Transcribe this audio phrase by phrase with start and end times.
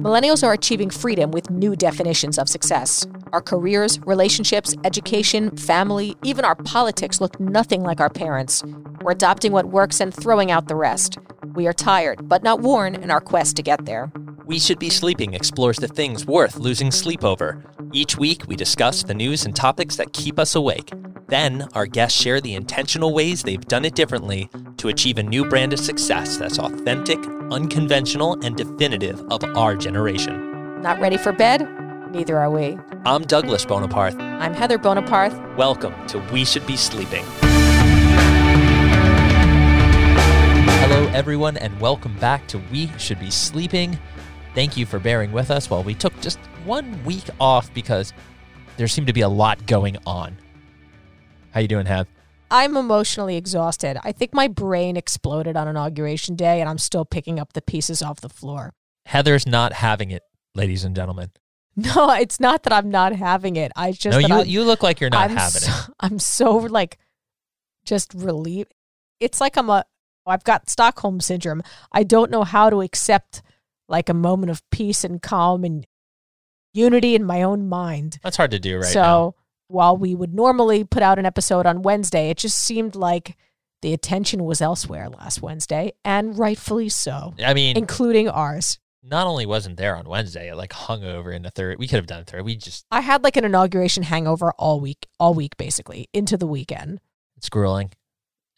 [0.00, 3.06] Millennials are achieving freedom with new definitions of success.
[3.34, 8.64] Our careers, relationships, education, family, even our politics look nothing like our parents.
[9.02, 11.18] We're adopting what works and throwing out the rest.
[11.54, 14.10] We are tired, but not worn in our quest to get there.
[14.46, 17.62] We Should Be Sleeping explores the things worth losing sleep over.
[17.92, 20.92] Each week, we discuss the news and topics that keep us awake.
[21.26, 24.48] Then, our guests share the intentional ways they've done it differently
[24.80, 27.18] to achieve a new brand of success that's authentic,
[27.50, 30.80] unconventional, and definitive of our generation.
[30.80, 31.68] Not ready for bed?
[32.12, 32.78] Neither are we.
[33.04, 34.18] I'm Douglas Boneparth.
[34.18, 35.54] I'm Heather Boneparth.
[35.58, 37.26] Welcome to We Should Be Sleeping.
[40.80, 43.98] Hello, everyone, and welcome back to We Should Be Sleeping.
[44.54, 48.14] Thank you for bearing with us while we took just one week off because
[48.78, 50.38] there seemed to be a lot going on.
[51.50, 52.06] How you doing, Hev?
[52.50, 53.98] I'm emotionally exhausted.
[54.02, 58.02] I think my brain exploded on inauguration day and I'm still picking up the pieces
[58.02, 58.74] off the floor.
[59.06, 60.22] Heather's not having it,
[60.54, 61.30] ladies and gentlemen.
[61.76, 63.70] No, it's not that I'm not having it.
[63.76, 65.94] I just No, you I'm, you look like you're not I'm having so, it.
[66.00, 66.98] I'm so like
[67.84, 68.74] just relieved.
[69.20, 69.84] It's like I'm a
[70.26, 71.62] I've got Stockholm syndrome.
[71.92, 73.40] I don't know how to accept
[73.88, 75.86] like a moment of peace and calm and
[76.74, 78.18] unity in my own mind.
[78.22, 79.34] That's hard to do right so now.
[79.70, 83.36] While we would normally put out an episode on Wednesday, it just seemed like
[83.82, 88.78] the attention was elsewhere last Wednesday, and rightfully so, I mean, including ours.
[89.02, 91.78] not only wasn't there on Wednesday, it like hung over in the third.
[91.78, 92.44] We could have done third.
[92.44, 96.46] We just I had like an inauguration hangover all week, all week basically, into the
[96.46, 97.00] weekend
[97.36, 97.90] it's grueling.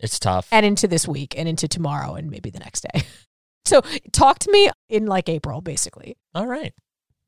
[0.00, 0.48] It's tough.
[0.50, 3.02] and into this week and into tomorrow and maybe the next day.
[3.64, 6.16] So talk to me in like April, basically.
[6.34, 6.74] All right.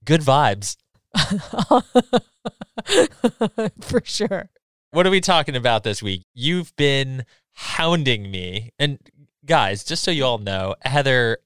[0.05, 0.77] Good vibes.
[3.81, 4.51] For sure.
[4.91, 6.23] What are we talking about this week?
[6.35, 8.71] You've been hounding me.
[8.79, 8.99] And
[9.45, 11.39] guys, just so you all know, Heather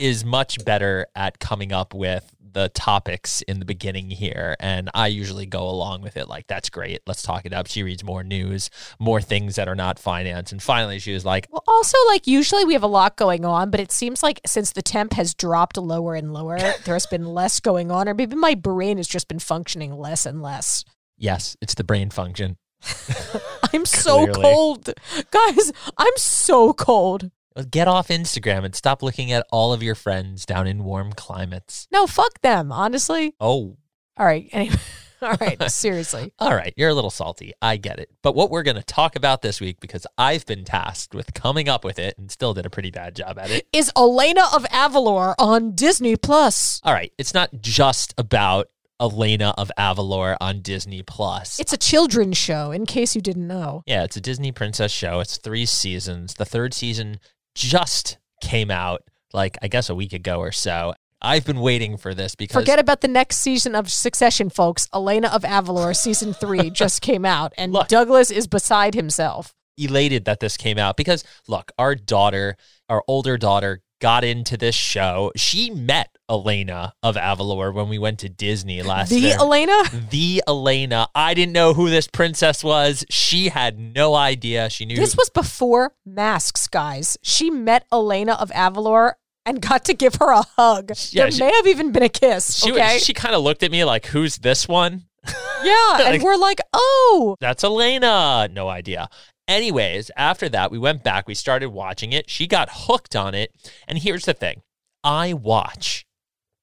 [0.00, 4.56] is much better at coming up with the topics in the beginning here.
[4.58, 7.00] And I usually go along with it like, that's great.
[7.06, 7.68] Let's talk it up.
[7.68, 10.50] She reads more news, more things that are not finance.
[10.50, 13.70] And finally, she was like, Well, also, like, usually we have a lot going on,
[13.70, 17.60] but it seems like since the temp has dropped lower and lower, there's been less
[17.60, 20.84] going on, or maybe my brain has just been functioning less and less.
[21.18, 22.56] yes, it's the brain function.
[23.72, 24.90] I'm so cold.
[25.30, 27.30] Guys, I'm so cold.
[27.70, 31.88] Get off Instagram and stop looking at all of your friends down in warm climates.
[31.92, 33.34] No, fuck them, honestly.
[33.40, 33.76] Oh,
[34.16, 34.48] All right.
[34.52, 34.76] Anyway,
[35.22, 35.70] all right.
[35.70, 36.32] Seriously.
[36.38, 37.52] All right, you're a little salty.
[37.60, 38.08] I get it.
[38.22, 41.68] But what we're going to talk about this week, because I've been tasked with coming
[41.68, 43.66] up with it and still did a pretty bad job at it.
[43.72, 46.80] Is Elena of Avalor on Disney Plus?
[46.84, 48.68] All right, it's not just about
[49.00, 51.58] Elena of Avalor on Disney Plus.
[51.58, 53.82] It's a children's show, in case you didn't know.
[53.86, 55.20] yeah, it's a Disney princess show.
[55.20, 56.34] It's three seasons.
[56.34, 57.18] The third season
[57.60, 60.94] just came out, like, I guess a week ago or so.
[61.22, 64.88] I've been waiting for this because Forget about the next season of Succession, folks.
[64.94, 67.88] Elena of Avalor, season three, just came out, and Look.
[67.88, 69.54] Douglas is beside himself.
[69.76, 72.56] elated that this came out because look, our daughter,
[72.88, 75.30] our older daughter, got into this show.
[75.36, 79.36] She met Elena of Avalor when we went to Disney last The year.
[79.38, 79.82] Elena?
[80.10, 81.08] the Elena.
[81.14, 83.04] I didn't know who this princess was.
[83.10, 84.70] She had no idea.
[84.70, 87.16] She knew This was before masks, guys.
[87.22, 89.12] She met Elena of Avalor
[89.46, 90.92] and got to give her a hug.
[91.10, 92.58] Yeah, there she- may have even been a kiss.
[92.58, 92.98] she, okay.
[92.98, 95.32] she kind of looked at me like, "Who's this one?" yeah.
[95.98, 97.36] like- and we're like, oh.
[97.40, 98.48] That's Elena.
[98.52, 99.08] No idea.
[99.50, 101.26] Anyways, after that, we went back.
[101.26, 102.30] We started watching it.
[102.30, 103.52] She got hooked on it.
[103.88, 104.62] And here's the thing
[105.02, 106.06] I watch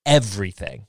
[0.06, 0.88] everything,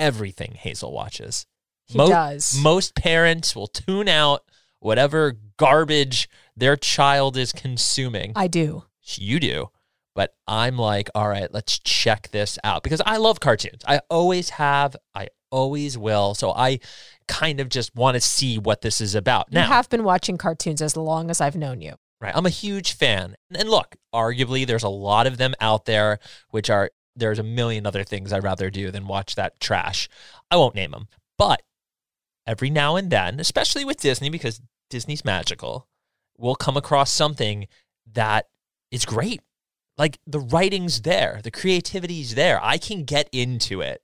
[0.00, 1.46] everything Hazel watches.
[1.86, 2.58] He Mo- does.
[2.60, 4.42] Most parents will tune out
[4.80, 8.32] whatever garbage their child is consuming.
[8.34, 8.82] I do.
[9.14, 9.70] you do.
[10.16, 13.82] But I'm like, all right, let's check this out because I love cartoons.
[13.86, 16.34] I always have, I always will.
[16.34, 16.80] So I
[17.32, 19.46] kind of just want to see what this is about.
[19.50, 21.94] You Now, have been watching cartoons as long as I've known you.
[22.20, 22.36] right?
[22.36, 23.36] I'm a huge fan.
[23.54, 26.18] And look, arguably there's a lot of them out there
[26.50, 30.08] which are there's a million other things I'd rather do than watch that trash.
[30.50, 31.08] I won't name them.
[31.36, 31.62] But
[32.46, 35.88] every now and then, especially with Disney because Disney's magical,
[36.38, 37.66] we'll come across something
[38.12, 38.46] that
[38.90, 39.40] is great.
[39.98, 42.58] Like the writing's there, the creativity's there.
[42.62, 44.02] I can get into it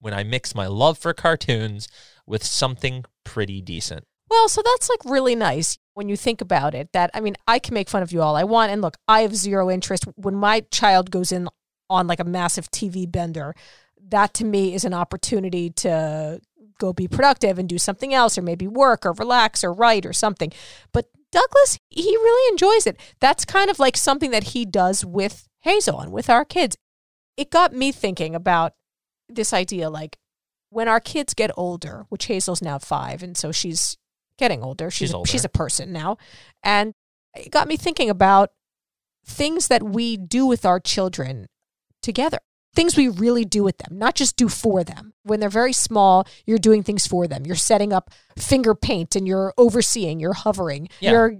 [0.00, 1.88] when I mix my love for cartoons
[2.30, 4.04] with something pretty decent.
[4.30, 6.92] Well, so that's like really nice when you think about it.
[6.92, 8.70] That, I mean, I can make fun of you all I want.
[8.70, 10.04] And look, I have zero interest.
[10.14, 11.48] When my child goes in
[11.90, 13.54] on like a massive TV bender,
[14.08, 16.40] that to me is an opportunity to
[16.78, 20.12] go be productive and do something else or maybe work or relax or write or
[20.12, 20.52] something.
[20.92, 22.98] But Douglas, he really enjoys it.
[23.20, 26.76] That's kind of like something that he does with Hazel and with our kids.
[27.36, 28.74] It got me thinking about
[29.28, 30.16] this idea like
[30.70, 33.96] when our kids get older, which Hazel's now five, and so she's
[34.38, 34.90] getting older.
[34.90, 35.30] She's She's a, older.
[35.30, 36.16] she's a person now,
[36.62, 36.94] and
[37.36, 38.50] it got me thinking about
[39.26, 41.46] things that we do with our children
[42.02, 42.38] together.
[42.74, 45.12] Things we really do with them, not just do for them.
[45.24, 47.44] When they're very small, you're doing things for them.
[47.44, 51.10] You're setting up finger paint and you're overseeing, you're hovering, Yeah.
[51.10, 51.34] you're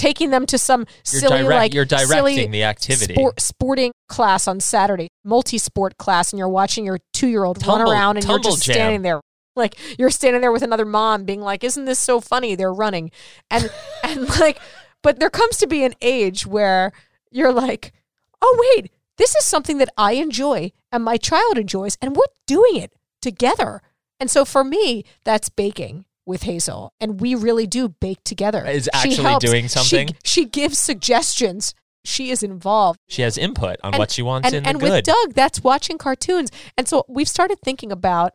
[0.00, 3.14] taking them to some You're, silly direct, like you're directing the activity.
[3.14, 8.26] sport, sporting class on Saturday, multi-sport class, and you're watching your two-year-old run around, and
[8.26, 8.74] you're just jam.
[8.74, 9.20] standing there,
[9.56, 13.10] like you're standing there with another mom, being like, "Isn't this so funny?" They're running,
[13.50, 13.70] and
[14.02, 14.58] and like,
[15.02, 16.92] but there comes to be an age where
[17.30, 17.92] you're like,
[18.40, 22.76] "Oh wait, this is something that I enjoy and my child enjoys, and we're doing
[22.76, 23.82] it together."
[24.18, 28.64] And so for me, that's baking with Hazel, and we really do bake together.
[28.66, 29.44] Is She actually helps.
[29.44, 30.10] doing something?
[30.24, 31.74] she gives suggestions.
[32.04, 32.98] She is involved.
[33.08, 34.90] she has input on And- what she wants And, in the and good.
[34.90, 36.50] with Doug, that's watching cartoons.
[36.78, 38.32] And so we've started thinking about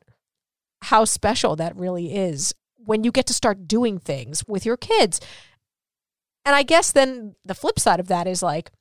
[0.84, 5.20] how special that really is when you get to start doing things with your kids.
[6.46, 8.72] And I guess then the flip side of that is like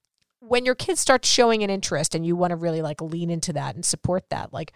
[0.40, 3.55] when your kids start showing an interest and you want to really like lean into
[3.55, 4.75] that and support that, like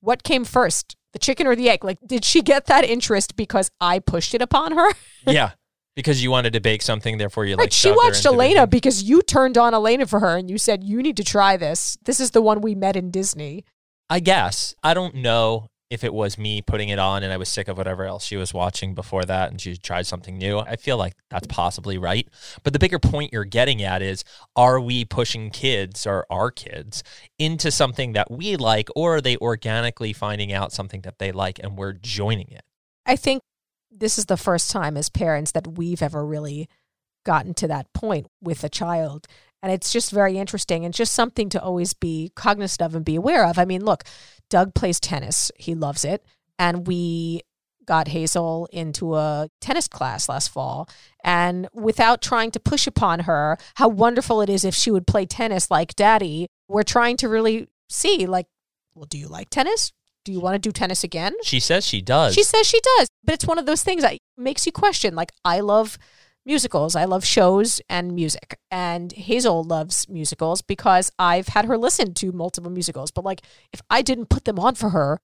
[0.00, 1.82] what came first, the chicken or the egg?
[1.82, 4.92] Like, did she get that interest because I pushed it upon her?
[5.26, 5.52] yeah,
[5.94, 7.64] because you wanted to bake something, therefore you Right.
[7.64, 7.72] like.
[7.72, 11.16] she watched Elena because you turned on Elena for her and you said, you need
[11.16, 11.96] to try this.
[12.04, 13.64] This is the one we met in Disney.
[14.10, 17.48] I guess I don't know if it was me putting it on and I was
[17.48, 20.58] sick of whatever else she was watching before that and she tried something new.
[20.58, 22.28] I feel like that's possibly right.
[22.64, 24.24] But the bigger point you're getting at is
[24.56, 27.04] are we pushing kids or our kids
[27.38, 31.60] into something that we like or are they organically finding out something that they like
[31.62, 32.62] and we're joining it?
[33.04, 33.42] I think
[33.90, 36.68] this is the first time as parents that we've ever really
[37.24, 39.26] gotten to that point with a child.
[39.62, 43.16] And it's just very interesting and just something to always be cognizant of and be
[43.16, 43.58] aware of.
[43.58, 44.04] I mean, look,
[44.48, 46.24] Doug plays tennis, he loves it.
[46.58, 47.42] And we
[47.84, 50.88] got Hazel into a tennis class last fall.
[51.24, 55.24] And without trying to push upon her how wonderful it is if she would play
[55.24, 58.46] tennis like daddy, we're trying to really see, like,
[58.94, 59.92] well, do you like tennis?
[60.24, 61.34] Do you want to do tennis again?
[61.44, 62.34] She says she does.
[62.34, 65.14] She says she does, but it's one of those things that makes you question.
[65.14, 65.98] Like, I love
[66.46, 68.58] musicals, I love shows and music.
[68.70, 73.10] And Hazel loves musicals because I've had her listen to multiple musicals.
[73.10, 75.18] But, like, if I didn't put them on for her,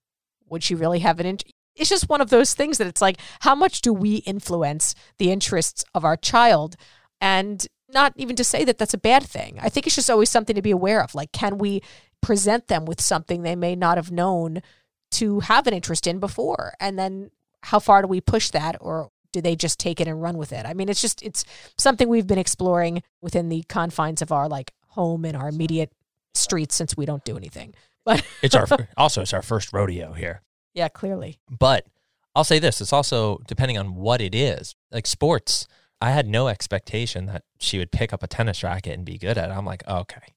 [0.50, 1.54] would she really have an interest?
[1.74, 5.32] It's just one of those things that it's like, how much do we influence the
[5.32, 6.76] interests of our child?
[7.20, 9.58] And not even to say that that's a bad thing.
[9.62, 11.14] I think it's just always something to be aware of.
[11.14, 11.82] Like, can we
[12.20, 14.60] present them with something they may not have known
[15.12, 16.74] to have an interest in before?
[16.80, 17.30] And then
[17.62, 20.52] how far do we push that or do they just take it and run with
[20.52, 20.66] it?
[20.66, 21.44] I mean, it's just it's
[21.78, 25.92] something we've been exploring within the confines of our like home and our immediate
[26.34, 27.74] streets since we don't do anything.
[28.04, 30.42] But it's our also it's our first rodeo here.
[30.74, 31.38] yeah, clearly.
[31.48, 31.86] But
[32.34, 34.74] I'll say this, it's also depending on what it is.
[34.90, 35.68] Like sports,
[36.00, 39.38] I had no expectation that she would pick up a tennis racket and be good
[39.38, 39.52] at it.
[39.52, 40.34] I'm like, okay.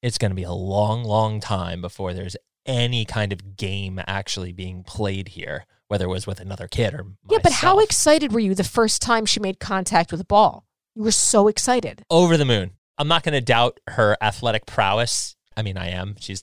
[0.00, 2.36] It's going to be a long, long time before there's
[2.66, 7.06] any kind of game actually being played here, whether it was with another kid or
[7.30, 10.64] Yeah, but how excited were you the first time she made contact with a ball?
[10.94, 12.02] You were so excited.
[12.10, 12.72] over the moon.
[12.98, 15.36] I'm not going to doubt her athletic prowess.
[15.56, 16.16] I mean, I am.
[16.18, 16.42] She's,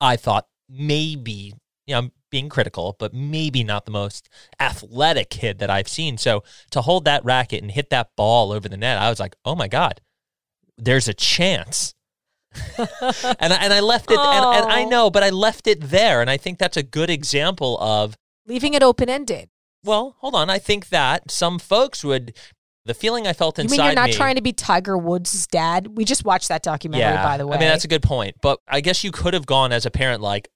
[0.00, 1.54] I thought maybe,
[1.86, 4.28] you know, I'm being critical, but maybe not the most
[4.60, 6.16] athletic kid that I've seen.
[6.18, 9.34] So to hold that racket and hit that ball over the net, I was like,
[9.44, 10.00] oh my God,
[10.78, 11.94] there's a chance.
[12.78, 12.88] and,
[13.52, 14.88] I, and I left it, and, and I Oh.
[14.88, 16.20] know, but I left it there.
[16.20, 19.48] And I think that's a good example of Leaving it open ended.
[19.84, 20.50] well, hold on.
[20.50, 22.36] I think that some folks would.
[22.84, 25.48] The feeling I felt You inside mean you're not me, trying to be Tiger Woods'
[25.48, 25.96] dad?
[25.96, 27.56] We just watched that documentary, by the way.
[27.56, 28.36] I mean, that's a good point.
[28.40, 30.48] But I guess you could have gone as a parent, like,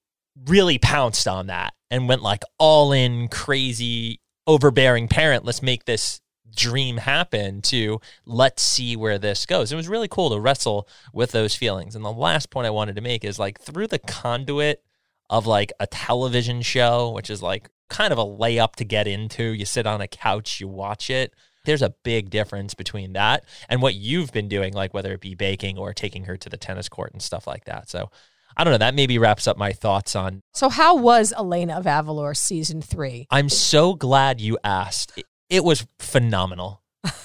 [0.47, 5.44] really pounced on that and went like all in crazy, overbearing parent.
[5.44, 6.20] Let's make this
[6.54, 9.73] dream happen to let's see where this goes.
[9.73, 11.97] It was really cool to wrestle with those feelings.
[11.97, 14.82] And the last point I wanted to make is like through the conduit
[15.30, 19.44] of like a television show, which is like kind of a layup to get into.
[19.44, 21.32] You sit on a couch, you watch it.
[21.64, 25.34] There's a big difference between that and what you've been doing, like whether it be
[25.34, 27.88] baking or taking her to the tennis court and stuff like that.
[27.88, 28.10] So
[28.56, 28.78] I don't know.
[28.78, 30.42] That maybe wraps up my thoughts on.
[30.52, 33.26] so, how was Elena of Avalor season three?
[33.30, 35.12] I'm so glad you asked.
[35.16, 36.82] It, it was phenomenal.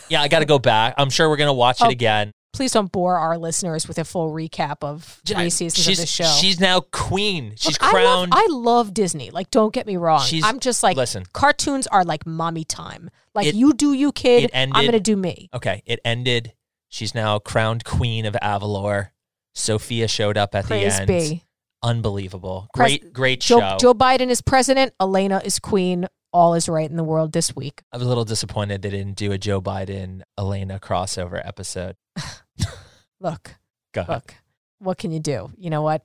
[0.07, 0.93] Yeah, I got to go back.
[0.97, 2.31] I'm sure we're going to watch it Oh, again.
[2.55, 6.23] Please don't bore our listeners with a full recap of three seasons of the show.
[6.39, 7.53] She's now queen.
[7.57, 8.33] She's Look, crowned.
[8.33, 9.29] I love, I love Disney.
[9.29, 10.21] Like, don't get me wrong.
[10.21, 11.25] She's- I'm just like, listen.
[11.33, 13.09] cartoons are like mommy time.
[13.33, 14.45] Like, It- you do you, kid.
[14.45, 15.49] it I'm going to do me.
[15.53, 16.53] okay, it ended.
[16.87, 19.09] She's now crowned queen of Avalor.
[19.53, 21.07] Sofia showed up at Praise the end.
[21.07, 21.43] be.
[21.83, 22.67] Unbelievable.
[22.73, 23.77] Pres- Great, great Joe, show.
[23.79, 24.93] Joe Biden is president.
[24.99, 26.07] Elena is queen.
[26.35, 27.81] All is right in the world this week.
[27.93, 31.95] I was a little disappointed they didn't do a Joe Biden Elena crossover episode.
[33.21, 33.55] Look,
[33.95, 34.35] look.
[34.79, 35.49] What can you do?
[35.57, 36.03] You know what?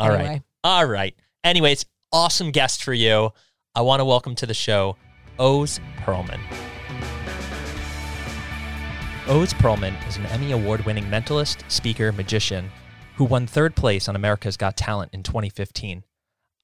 [0.00, 0.18] All right.
[0.18, 0.42] anyway.
[0.64, 1.14] All right.
[1.44, 3.30] Anyways, awesome guest for you.
[3.76, 4.96] I want to welcome to the show
[5.38, 6.40] Oz Pearlman.
[9.28, 12.68] Oz Pearlman is an Emmy Award winning mentalist, speaker, magician
[13.14, 16.02] who won third place on America's Got Talent in 2015.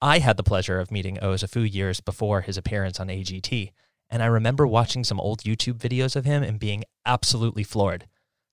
[0.01, 3.73] I had the pleasure of meeting Oz a few years before his appearance on AGT,
[4.09, 8.07] and I remember watching some old YouTube videos of him and being absolutely floored.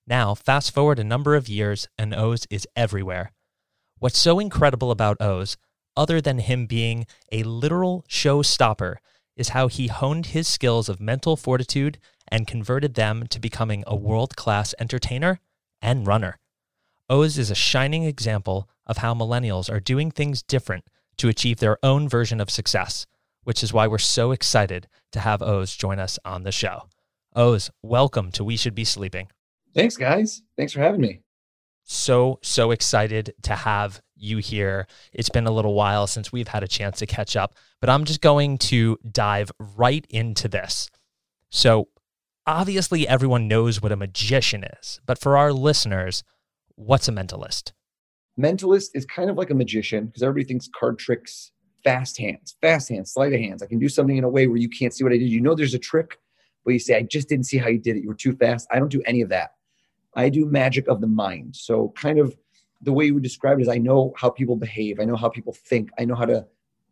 [0.08, 3.32] Now, fast forward a number of years, and Oz is everywhere.
[4.00, 5.56] What's so incredible about Oz,
[5.96, 8.96] other than him being a literal showstopper,
[9.36, 13.96] is how he honed his skills of mental fortitude and converted them to becoming a
[13.96, 15.40] world class entertainer
[15.80, 16.40] and runner.
[17.08, 20.86] Oz is a shining example of how millennials are doing things different
[21.18, 23.06] to achieve their own version of success,
[23.44, 26.84] which is why we're so excited to have Oz join us on the show.
[27.36, 29.28] Oz, welcome to We Should Be Sleeping.
[29.74, 30.42] Thanks, guys.
[30.58, 31.22] Thanks for having me.
[31.84, 34.88] so so excited to have you here.
[35.14, 38.06] It's been a little while since we've had a chance to catch up, but I'm
[38.06, 40.90] just going to dive right into this.
[41.50, 41.90] So,
[42.48, 46.24] obviously everyone knows what a magician is, but for our listeners,
[46.76, 47.74] what's a mentalist?
[48.40, 51.52] Mentalist is kind of like a magician because everybody thinks card tricks,
[51.84, 53.64] fast hands, fast hands, sleight of hands.
[53.64, 55.30] I can do something in a way where you can't see what I did.
[55.30, 56.20] You know there's a trick,
[56.66, 58.02] but you say, I just didn't see how you did it.
[58.02, 58.68] You were too fast.
[58.72, 59.52] I don't do any of that.
[60.16, 61.56] I do magic of the mind.
[61.56, 62.36] So, kind of
[62.82, 65.30] the way you would describe it is I know how people behave, I know how
[65.30, 66.46] people think, I know how to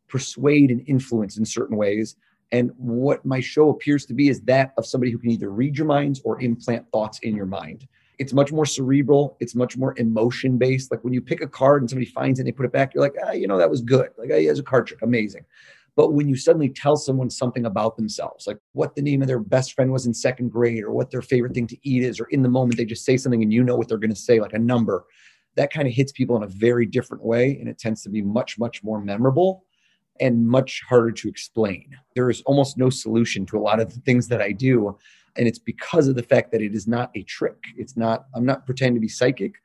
[0.07, 2.15] persuade and influence in certain ways.
[2.51, 5.75] And what my show appears to be is that of somebody who can either read
[5.75, 7.87] your minds or implant thoughts in your mind.
[8.19, 9.37] It's much more cerebral.
[9.39, 10.91] It's much more emotion based.
[10.91, 12.93] Like when you pick a card and somebody finds it and they put it back,
[12.93, 14.09] you're like, ah, you know, that was good.
[14.17, 15.45] Like, ah, has a card trick, amazing.
[15.95, 19.39] But when you suddenly tell someone something about themselves, like what the name of their
[19.39, 22.25] best friend was in second grade or what their favorite thing to eat is, or
[22.25, 24.39] in the moment they just say something and you know what they're going to say,
[24.39, 25.05] like a number,
[25.55, 27.57] that kind of hits people in a very different way.
[27.59, 29.65] And it tends to be much, much more memorable
[30.19, 31.95] and much harder to explain.
[32.15, 34.97] There is almost no solution to a lot of the things that I do.
[35.35, 37.57] And it's because of the fact that it is not a trick.
[37.77, 39.55] It's not, I'm not pretending to be psychic,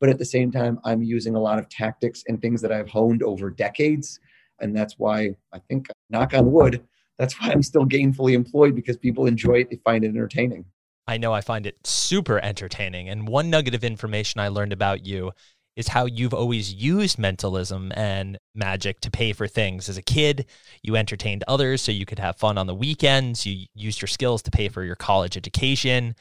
[0.00, 2.88] but at the same time, I'm using a lot of tactics and things that I've
[2.88, 4.20] honed over decades.
[4.60, 6.82] And that's why I think, knock on wood,
[7.18, 9.70] that's why I'm still gainfully employed because people enjoy it.
[9.70, 10.64] They find it entertaining.
[11.06, 13.08] I know I find it super entertaining.
[13.08, 15.32] And one nugget of information I learned about you
[15.78, 19.88] is how you've always used mentalism and magic to pay for things.
[19.88, 20.44] As a kid,
[20.82, 23.46] you entertained others so you could have fun on the weekends.
[23.46, 26.16] You used your skills to pay for your college education.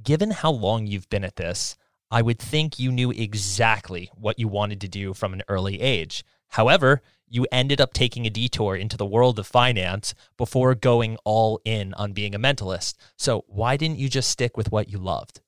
[0.00, 1.76] Given how long you've been at this,
[2.12, 6.22] I would think you knew exactly what you wanted to do from an early age.
[6.50, 11.60] However, you ended up taking a detour into the world of finance before going all
[11.64, 12.94] in on being a mentalist.
[13.16, 15.40] So, why didn't you just stick with what you loved?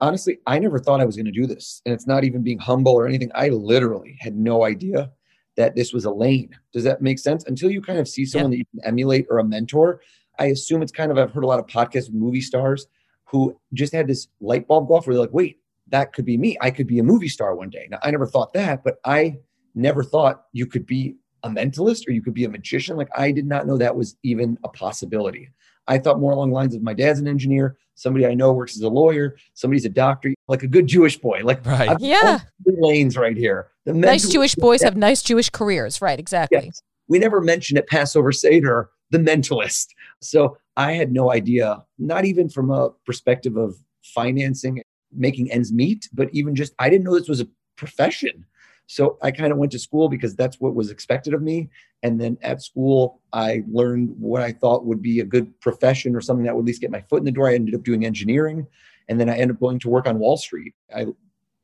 [0.00, 1.82] Honestly, I never thought I was going to do this.
[1.84, 3.30] And it's not even being humble or anything.
[3.34, 5.10] I literally had no idea
[5.56, 6.50] that this was a lane.
[6.72, 7.44] Does that make sense?
[7.44, 8.56] Until you kind of see someone yeah.
[8.56, 10.00] that you can emulate or a mentor,
[10.38, 12.86] I assume it's kind of, I've heard a lot of podcasts with movie stars
[13.24, 16.36] who just had this light bulb go off where they're like, wait, that could be
[16.36, 16.56] me.
[16.60, 17.88] I could be a movie star one day.
[17.90, 19.36] Now, I never thought that, but I
[19.74, 22.96] never thought you could be a mentalist or you could be a magician.
[22.96, 25.50] Like, I did not know that was even a possibility.
[25.88, 28.76] I thought more along the lines of my dad's an engineer, somebody I know works
[28.76, 31.40] as a lawyer, somebody's a doctor, like a good Jewish boy.
[31.44, 31.88] Like right.
[31.88, 33.68] I've yeah, lanes right here.
[33.84, 36.18] The nice Jewish boys have nice Jewish careers, right?
[36.18, 36.66] Exactly.
[36.66, 36.82] Yes.
[37.08, 39.86] We never mentioned at Passover Seder the mentalist.
[40.20, 46.08] So I had no idea, not even from a perspective of financing, making ends meet,
[46.12, 48.44] but even just I didn't know this was a profession.
[48.86, 51.68] So I kind of went to school because that's what was expected of me.
[52.02, 56.20] And then at school, I learned what I thought would be a good profession or
[56.20, 57.48] something that would at least get my foot in the door.
[57.48, 58.66] I ended up doing engineering.
[59.08, 60.74] And then I ended up going to work on Wall Street.
[60.94, 61.06] I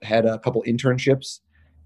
[0.02, 1.40] had a couple internships.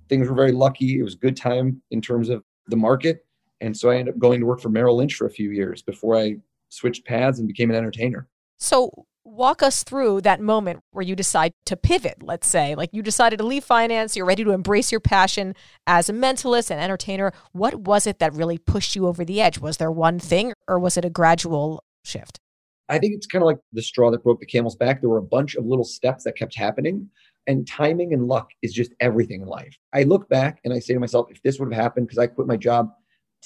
[0.09, 0.99] Things were very lucky.
[0.99, 3.27] It was a good time in terms of the market.
[3.61, 5.83] And so I ended up going to work for Merrill Lynch for a few years
[5.83, 6.37] before I
[6.69, 8.29] switched paths and became an entertainer.
[8.59, 12.75] So walk us through that moment where you decide to pivot, let's say.
[12.75, 15.55] Like you decided to leave finance, you're ready to embrace your passion
[15.87, 17.33] as a mentalist and entertainer.
[17.53, 19.59] What was it that really pushed you over the edge?
[19.59, 22.39] Was there one thing or was it a gradual shift?
[22.89, 25.01] I think it's kind of like the straw that broke the camel's back.
[25.01, 27.11] There were a bunch of little steps that kept happening,
[27.49, 29.77] and timing and luck is just everything in life.
[29.93, 32.29] I look back and I say to myself, if this would have happened, because I
[32.29, 32.93] quit my job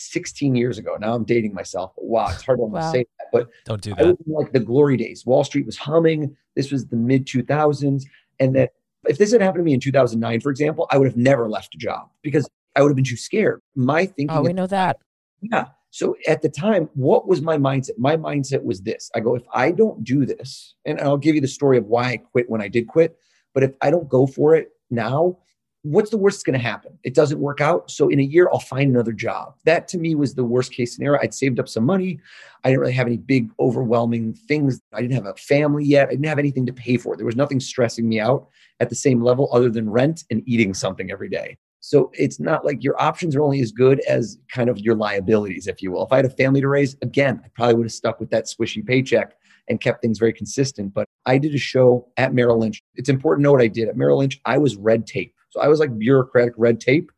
[0.00, 0.96] 16 years ago.
[0.98, 1.92] Now I'm dating myself.
[1.96, 2.92] Wow, it's hard to wow.
[2.92, 4.16] say that, but don't do that.
[4.26, 5.26] like the glory days.
[5.26, 6.36] Wall Street was humming.
[6.56, 8.02] This was the mid 2000s,
[8.38, 8.72] and that
[9.04, 11.74] if this had happened to me in 2009, for example, I would have never left
[11.74, 13.60] a job because I would have been too scared.
[13.74, 14.30] My thinking.
[14.30, 14.98] Oh, we know that.
[15.42, 15.66] Yeah.
[15.90, 17.98] So at the time, what was my mindset?
[17.98, 21.40] My mindset was this I go, if I don't do this, and I'll give you
[21.40, 23.16] the story of why I quit when I did quit,
[23.54, 25.38] but if I don't go for it now,
[25.82, 26.98] what's the worst that's going to happen?
[27.04, 27.90] It doesn't work out.
[27.90, 29.54] So in a year, I'll find another job.
[29.64, 31.20] That to me was the worst case scenario.
[31.22, 32.20] I'd saved up some money.
[32.64, 34.80] I didn't really have any big, overwhelming things.
[34.92, 36.08] I didn't have a family yet.
[36.08, 37.16] I didn't have anything to pay for.
[37.16, 38.48] There was nothing stressing me out
[38.80, 41.56] at the same level other than rent and eating something every day.
[41.80, 45.66] So it's not like your options are only as good as kind of your liabilities,
[45.66, 46.04] if you will.
[46.04, 48.44] If I had a family to raise, again, I probably would have stuck with that
[48.44, 49.34] swishy paycheck
[49.68, 50.92] and kept things very consistent.
[50.92, 52.82] But I did a show at Merrill Lynch.
[52.96, 54.40] It's important to know what I did at Merrill Lynch.
[54.44, 55.34] I was red tape.
[55.50, 57.10] So I was like bureaucratic red tape,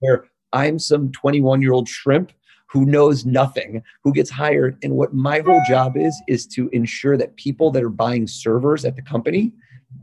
[0.00, 2.32] where I'm some 21 year old shrimp
[2.68, 4.76] who knows nothing, who gets hired.
[4.82, 8.84] And what my whole job is, is to ensure that people that are buying servers
[8.84, 9.52] at the company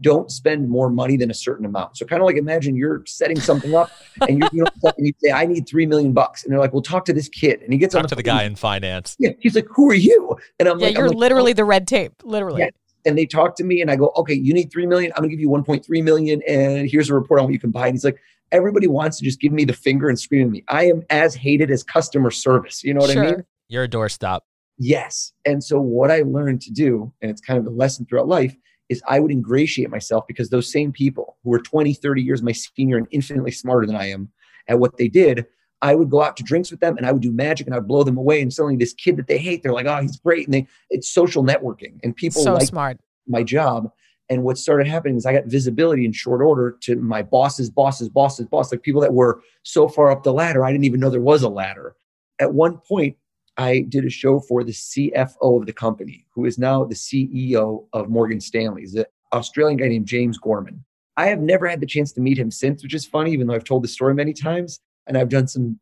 [0.02, 1.98] don't spend more money than a certain amount.
[1.98, 3.92] So kind of like imagine you're setting something up
[4.28, 6.44] and you, you, know, and you say, I need three million bucks.
[6.44, 7.62] And they're like, well, talk to this kid.
[7.62, 9.16] And he gets talk on the to the guy in finance.
[9.20, 9.32] Yeah.
[9.40, 10.38] He's like, who are you?
[10.60, 11.56] And I'm yeah, like, you're I'm like, literally oh.
[11.56, 12.14] the red tape.
[12.24, 12.62] Literally.
[12.62, 12.70] Yeah.
[13.06, 15.12] And they talk to me and I go, okay, you need 3 million.
[15.16, 16.42] I'm gonna give you 1.3 million.
[16.48, 17.88] And here's a report on what you can buy.
[17.88, 18.20] And he's like,
[18.52, 20.64] everybody wants to just give me the finger and scream at me.
[20.70, 22.84] I am as hated as customer service.
[22.84, 23.24] You know what sure.
[23.24, 23.44] I mean?
[23.68, 24.42] You're a doorstop.
[24.78, 25.34] Yes.
[25.46, 28.56] And so what I learned to do, and it's kind of a lesson throughout life,
[28.90, 32.52] is I would ingratiate myself because those same people who were 20, 30 years my
[32.52, 34.30] senior and infinitely smarter than I am
[34.68, 35.46] at what they did,
[35.84, 37.88] I would go out to drinks with them and I would do magic and I'd
[37.88, 38.42] blow them away.
[38.42, 40.48] And suddenly this kid that they hate, they're like, oh, he's great.
[40.48, 43.00] And they it's social networking and people So like smart.
[43.28, 43.92] my job.
[44.30, 48.08] And what started happening is I got visibility in short order to my bosses, bosses,
[48.08, 51.10] bosses, boss, like people that were so far up the ladder, I didn't even know
[51.10, 51.96] there was a ladder.
[52.40, 53.18] At one point,
[53.58, 57.86] I did a show for the CFO of the company, who is now the CEO
[57.92, 58.82] of Morgan Stanley.
[58.82, 60.84] He's an Australian guy named James Gorman.
[61.18, 63.54] I have never had the chance to meet him since, which is funny, even though
[63.54, 64.80] I've told the story many times.
[65.08, 65.80] And I've done some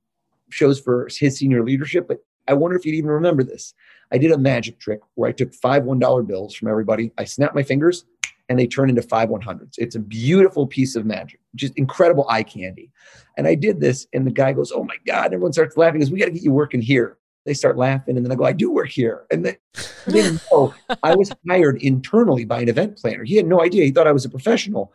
[0.49, 3.73] shows for his senior leadership, but I wonder if you'd even remember this.
[4.11, 7.11] I did a magic trick where I took five $1 bills from everybody.
[7.17, 8.05] I snapped my fingers
[8.49, 9.75] and they turn into five 100s.
[9.77, 12.91] It's a beautiful piece of magic, just incredible eye candy.
[13.37, 15.27] And I did this, and the guy goes, Oh my God.
[15.27, 17.17] And everyone starts laughing because we got to get you working here.
[17.45, 19.25] They start laughing, and then I go, I do work here.
[19.31, 19.57] And they,
[20.05, 23.23] they didn't know I was hired internally by an event planner.
[23.23, 23.85] He had no idea.
[23.85, 24.93] He thought I was a professional.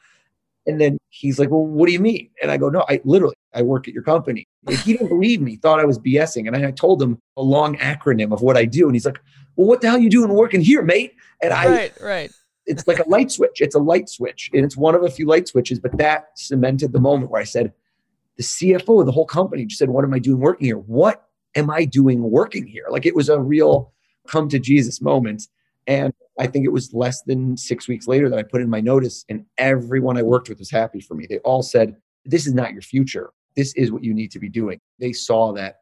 [0.67, 2.31] And then he's like, Well, what do you mean?
[2.43, 4.47] And I go, No, I literally, I work at your company.
[4.67, 6.47] And he didn't believe me, thought I was BSing.
[6.47, 8.87] And I told him a long acronym of what I do.
[8.87, 9.21] And he's like,
[9.57, 11.15] Well, what the hell are you doing working here, mate?
[11.43, 12.31] And I, Right, right.
[12.67, 13.61] it's like a light switch.
[13.61, 14.51] It's a light switch.
[14.53, 17.45] And it's one of a few light switches, but that cemented the moment where I
[17.45, 17.73] said,
[18.37, 20.79] the CFO of the whole company just said, What am I doing working here?
[20.79, 22.87] What am I doing working here?
[22.91, 23.93] Like it was a real
[24.27, 25.49] come to Jesus moment.
[25.87, 28.81] And I think it was less than six weeks later that I put in my
[28.81, 31.27] notice, and everyone I worked with was happy for me.
[31.29, 33.31] They all said, This is not your future.
[33.55, 34.81] This is what you need to be doing.
[34.99, 35.77] They saw that.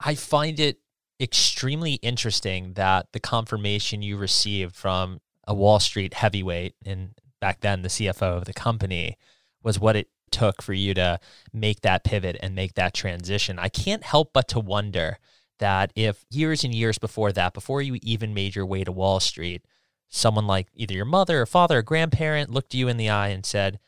[0.00, 0.78] I find it
[1.20, 7.82] extremely interesting that the confirmation you received from a Wall Street heavyweight and back then
[7.82, 9.16] the CFO of the company
[9.62, 11.18] was what it took for you to
[11.52, 13.58] make that pivot and make that transition.
[13.58, 15.18] I can't help but to wonder
[15.60, 19.20] that if years and years before that, before you even made your way to Wall
[19.20, 19.64] Street,
[20.08, 23.46] someone like either your mother or father or grandparent looked you in the eye and
[23.46, 23.78] said,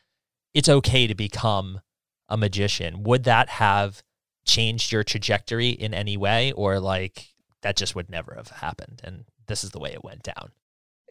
[0.53, 1.81] It's okay to become
[2.29, 4.01] a magician, would that have
[4.45, 6.51] changed your trajectory in any way?
[6.53, 9.01] Or like that just would never have happened?
[9.03, 10.51] And this is the way it went down.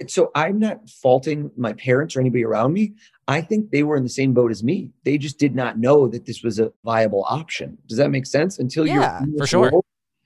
[0.09, 2.95] So I'm not faulting my parents or anybody around me.
[3.29, 4.91] I think they were in the same boat as me.
[5.05, 7.79] They just did not know that this was a viable option.
[7.87, 8.59] Does that make sense?
[8.59, 9.71] Until Yeah, you're for sure.
[9.71, 9.85] world,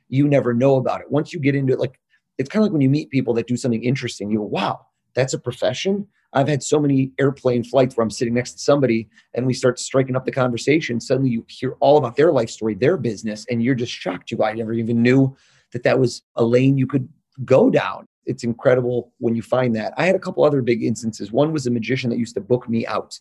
[0.09, 1.11] you never know about it.
[1.11, 1.99] Once you get into it, like
[2.39, 4.87] it's kind of like when you meet people that do something interesting, you go, wow,
[5.15, 6.07] that's a profession.
[6.33, 9.79] I've had so many airplane flights where I'm sitting next to somebody and we start
[9.79, 11.01] striking up the conversation.
[11.01, 14.31] Suddenly you hear all about their life story, their business, and you're just shocked.
[14.31, 15.35] You, go, I never even knew
[15.73, 17.09] that that was a lane you could
[17.45, 18.07] go down.
[18.27, 19.95] It's incredible when you find that.
[19.97, 21.33] I had a couple other big instances.
[21.33, 23.19] One was a magician that used to book me out.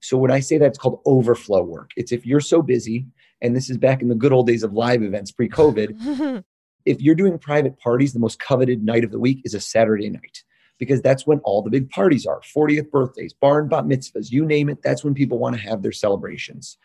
[0.00, 1.90] So when I say that, it's called overflow work.
[1.96, 3.06] It's if you're so busy,
[3.44, 6.42] and this is back in the good old days of live events pre COVID,
[6.86, 10.08] if you're doing private parties, the most coveted night of the week is a Saturday
[10.08, 10.42] night
[10.78, 14.44] because that's when all the big parties are 40th birthdays, bar and bat mitzvahs, you
[14.46, 14.78] name it.
[14.82, 16.78] That's when people want to have their celebrations.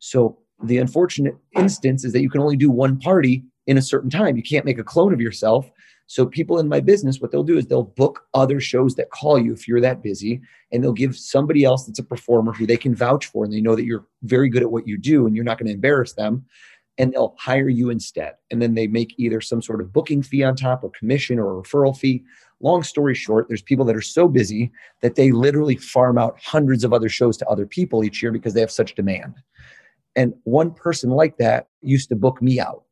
[0.00, 4.10] So the unfortunate instance is that you can only do one party in a certain
[4.10, 4.36] time.
[4.36, 5.70] You can't make a clone of yourself.
[6.10, 9.38] So people in my business, what they'll do is they'll book other shows that call
[9.38, 10.40] you if you're that busy,
[10.72, 13.60] and they'll give somebody else that's a performer who they can vouch for, and they
[13.60, 16.14] know that you're very good at what you do, and you're not going to embarrass
[16.14, 16.44] them,
[16.98, 18.32] and they'll hire you instead.
[18.50, 21.56] And then they make either some sort of booking fee on top, or commission, or
[21.56, 22.24] a referral fee.
[22.58, 26.82] Long story short, there's people that are so busy that they literally farm out hundreds
[26.82, 29.34] of other shows to other people each year because they have such demand.
[30.16, 32.82] And one person like that used to book me out.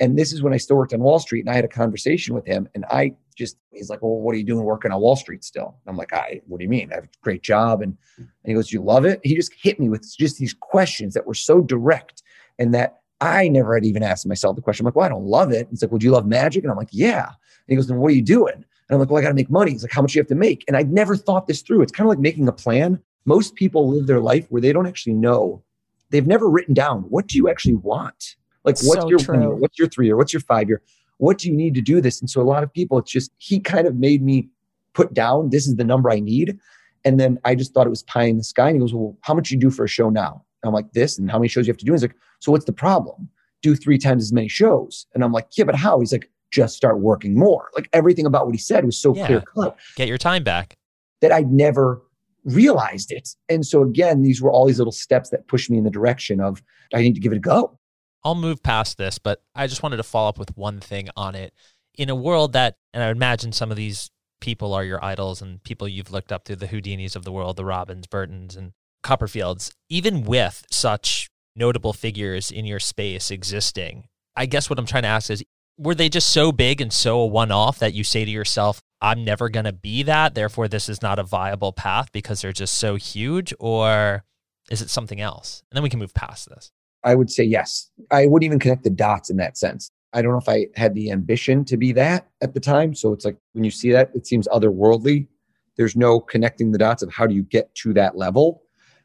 [0.00, 2.34] And this is when I still worked on Wall Street and I had a conversation
[2.34, 5.16] with him and I just, he's like, well, what are you doing working on Wall
[5.16, 5.76] Street still?
[5.86, 6.90] I'm like, I, what do you mean?
[6.92, 7.82] I have a great job.
[7.82, 9.20] And, and he goes, you love it?
[9.22, 12.22] He just hit me with just these questions that were so direct
[12.58, 14.84] and that I never had even asked myself the question.
[14.84, 15.66] I'm like, well, I don't love it.
[15.70, 16.62] He's like, would you love magic?
[16.62, 17.26] And I'm like, yeah.
[17.26, 17.34] And
[17.66, 18.54] he goes, then what are you doing?
[18.54, 19.72] And I'm like, well, I got to make money.
[19.72, 20.64] He's like, how much do you have to make?
[20.68, 21.82] And I'd never thought this through.
[21.82, 23.00] It's kind of like making a plan.
[23.24, 25.62] Most people live their life where they don't actually know.
[26.10, 28.36] They've never written down what do you actually want?
[28.68, 29.34] Like, what's So your true.
[29.34, 29.54] one year?
[29.54, 30.16] What's your three year?
[30.16, 30.82] What's your five year?
[31.18, 32.20] What do you need to do this?
[32.20, 34.48] And so a lot of people, it's just, he kind of made me
[34.94, 36.58] put down, this is the number I need.
[37.04, 38.68] And then I just thought it was pie in the sky.
[38.68, 40.44] And he goes, well, how much you do for a show now?
[40.62, 41.92] And I'm like, this, and how many shows you have to do?
[41.92, 43.28] And he's like, so what's the problem?
[43.62, 45.06] Do three times as many shows.
[45.14, 45.98] And I'm like, yeah, but how?
[46.00, 47.68] He's like, just start working more.
[47.74, 49.26] Like everything about what he said was so Yeah.
[49.26, 50.76] clear cut Get your time back.
[51.20, 52.00] that I'd never
[52.44, 53.28] realized it.
[53.48, 56.40] And so again, these were all these little steps that pushed me in the direction
[56.40, 56.62] of
[56.94, 57.77] I need to give it a go.
[58.24, 61.34] I'll move past this, but I just wanted to follow up with one thing on
[61.34, 61.52] it.
[61.96, 65.62] In a world that, and I imagine some of these people are your idols and
[65.62, 69.72] people you've looked up to, the Houdinis of the world, the Robins, Burtons, and Copperfields,
[69.88, 75.08] even with such notable figures in your space existing, I guess what I'm trying to
[75.08, 75.44] ask is
[75.76, 78.80] were they just so big and so a one off that you say to yourself,
[79.00, 82.52] I'm never going to be that, therefore this is not a viable path because they're
[82.52, 83.54] just so huge?
[83.60, 84.24] Or
[84.70, 85.62] is it something else?
[85.70, 86.72] And then we can move past this.
[87.04, 87.90] I would say yes.
[88.10, 89.90] I wouldn't even connect the dots in that sense.
[90.12, 92.94] I don't know if I had the ambition to be that at the time.
[92.94, 95.28] So it's like when you see that, it seems otherworldly.
[95.76, 98.62] There's no connecting the dots of how do you get to that level.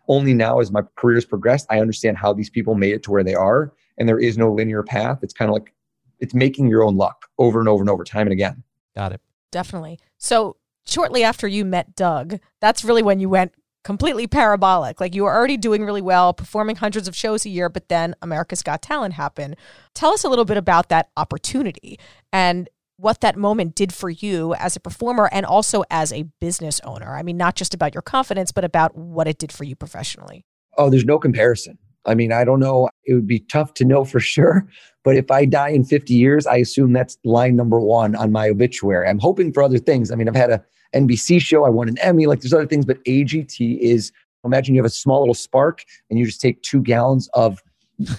[0.08, 3.12] Only now, as my career has progressed, I understand how these people made it to
[3.12, 3.74] where they are.
[3.98, 5.20] And there is no linear path.
[5.22, 5.74] It's kind of like
[6.20, 8.64] it's making your own luck over and over and over, time and again.
[8.96, 9.22] Got it.
[9.52, 10.00] Definitely.
[10.18, 13.54] So shortly after you met Doug, that's really when you went
[13.84, 15.00] completely parabolic.
[15.00, 18.16] Like you were already doing really well, performing hundreds of shows a year, but then
[18.22, 19.56] America's Got Talent happened.
[19.94, 22.00] Tell us a little bit about that opportunity
[22.32, 26.80] and what that moment did for you as a performer and also as a business
[26.84, 27.16] owner.
[27.16, 30.46] I mean, not just about your confidence, but about what it did for you professionally.
[30.78, 31.78] Oh, there's no comparison.
[32.06, 32.90] I mean, I don't know.
[33.06, 34.68] It would be tough to know for sure.
[35.04, 38.50] But if I die in 50 years, I assume that's line number one on my
[38.50, 39.08] obituary.
[39.08, 40.12] I'm hoping for other things.
[40.12, 40.64] I mean, I've had a
[40.96, 44.12] NBC show, I won an Emmy, like there's other things, but AGT is
[44.46, 47.62] imagine you have a small little spark and you just take two gallons of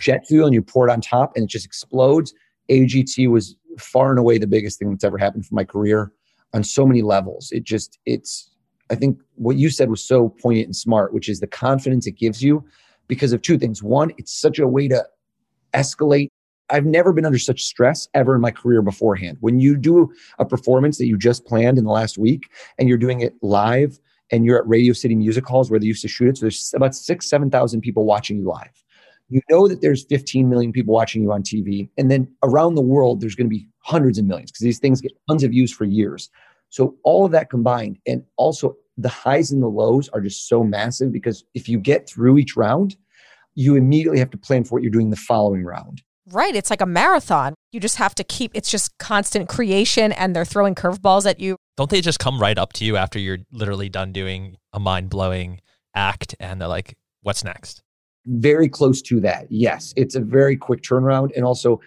[0.01, 2.35] jet fuel and you pour it on top and it just explodes.
[2.71, 6.13] AGT was far and away the biggest thing that's ever happened for my career
[6.55, 7.51] on so many levels.
[7.53, 8.51] It just, it's,
[8.91, 12.13] I think what you said was so poignant and smart, which is the confidence it
[12.13, 12.65] gives you
[13.09, 13.83] because of two things.
[13.83, 15.05] One, it's such a way to
[15.73, 16.29] escalate.
[16.71, 19.37] I've never been under such stress ever in my career beforehand.
[19.41, 22.99] When you do a performance that you just planned in the last week and you're
[22.99, 23.99] doing it live
[24.31, 26.73] and you're at Radio City Music Halls where they used to shoot it, so there's
[26.75, 28.83] about six, 7,000 people watching you live.
[29.29, 31.89] You know that there's 15 million people watching you on TV.
[31.99, 35.01] And then around the world, there's going to be hundreds of millions because these things
[35.01, 36.31] get tons of views for years.
[36.75, 40.65] So all of that combined, and also the highs and the lows are just so
[40.65, 42.97] massive because if you get through each round,
[43.55, 46.03] you immediately have to plan for what you're doing the following round.
[46.33, 46.57] Right.
[46.57, 47.55] It's like a marathon.
[47.71, 51.55] You just have to keep, it's just constant creation and they're throwing curveballs at you.
[51.77, 55.11] Don't they just come right up to you after you're literally done doing a mind
[55.11, 55.61] blowing
[55.95, 57.83] act and they're like, what's next?
[58.27, 59.47] Very close to that.
[59.49, 59.95] Yes.
[59.97, 61.31] It's a very quick turnaround.
[61.37, 61.81] And also,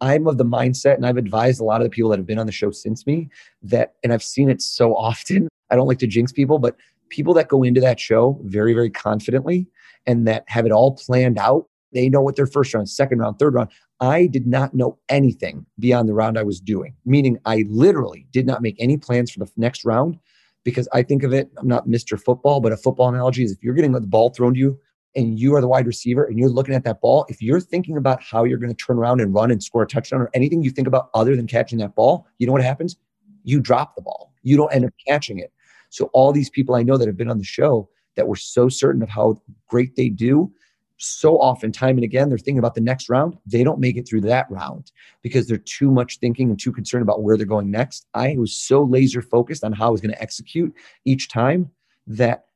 [0.00, 2.38] I'm of the mindset, and I've advised a lot of the people that have been
[2.38, 3.28] on the show since me
[3.62, 5.48] that, and I've seen it so often.
[5.70, 6.76] I don't like to jinx people, but
[7.08, 9.66] people that go into that show very, very confidently
[10.06, 13.38] and that have it all planned out, they know what their first round, second round,
[13.38, 13.70] third round.
[14.00, 18.46] I did not know anything beyond the round I was doing, meaning I literally did
[18.46, 20.18] not make any plans for the next round
[20.64, 22.20] because I think of it, I'm not Mr.
[22.20, 24.78] Football, but a football analogy is if you're getting the ball thrown to you
[25.16, 27.96] and you are the wide receiver and you're looking at that ball, if you're thinking
[27.96, 30.62] about how you're going to turn around and run and score a touchdown or anything
[30.62, 32.96] you think about other than catching that ball, you know what happens?
[33.42, 34.32] You drop the ball.
[34.42, 35.52] You don't end up catching it.
[35.88, 38.68] So all these people I know that have been on the show that were so
[38.68, 40.52] certain of how great they do,
[40.98, 43.36] so often, time and again, they're thinking about the next round.
[43.46, 47.02] They don't make it through that round because they're too much thinking and too concerned
[47.02, 48.06] about where they're going next.
[48.14, 50.74] I was so laser focused on how I was going to execute
[51.04, 51.70] each time
[52.06, 52.46] that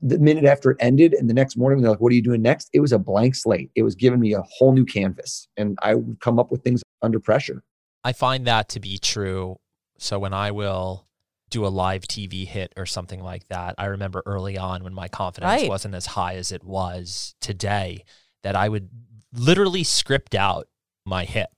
[0.00, 2.42] the minute after it ended and the next morning they're like, What are you doing
[2.42, 2.68] next?
[2.72, 3.70] It was a blank slate.
[3.74, 5.48] It was giving me a whole new canvas.
[5.56, 7.62] And I would come up with things under pressure.
[8.04, 9.56] I find that to be true.
[9.98, 11.06] So when I will
[11.50, 15.08] do a live TV hit or something like that, I remember early on when my
[15.08, 15.68] confidence Right.
[15.68, 18.04] wasn't as high as it was today
[18.42, 18.90] that I would
[19.32, 20.68] literally script out
[21.04, 21.48] my hit.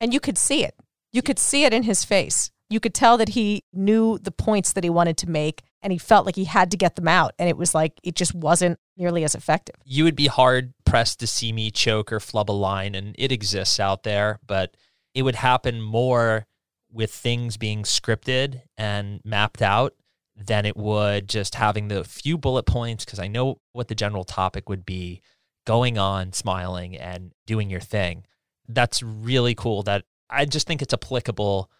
[0.00, 0.74] And you could see it.
[1.12, 2.50] You could see it in his face.
[2.68, 5.98] You could tell that he knew the points that he wanted to make and he
[5.98, 7.32] felt like he had to get them out.
[7.38, 9.76] And it was like, it just wasn't nearly as effective.
[9.84, 13.30] You would be hard pressed to see me choke or flub a line, and it
[13.30, 14.76] exists out there, but
[15.14, 16.48] it would happen more
[16.90, 19.94] with things being scripted and mapped out
[20.34, 24.24] than it would just having the few bullet points because I know what the general
[24.24, 25.22] topic would be
[25.68, 28.24] going on, smiling, and doing your thing.
[28.68, 29.84] That's really cool.
[29.84, 31.70] That I just think it's applicable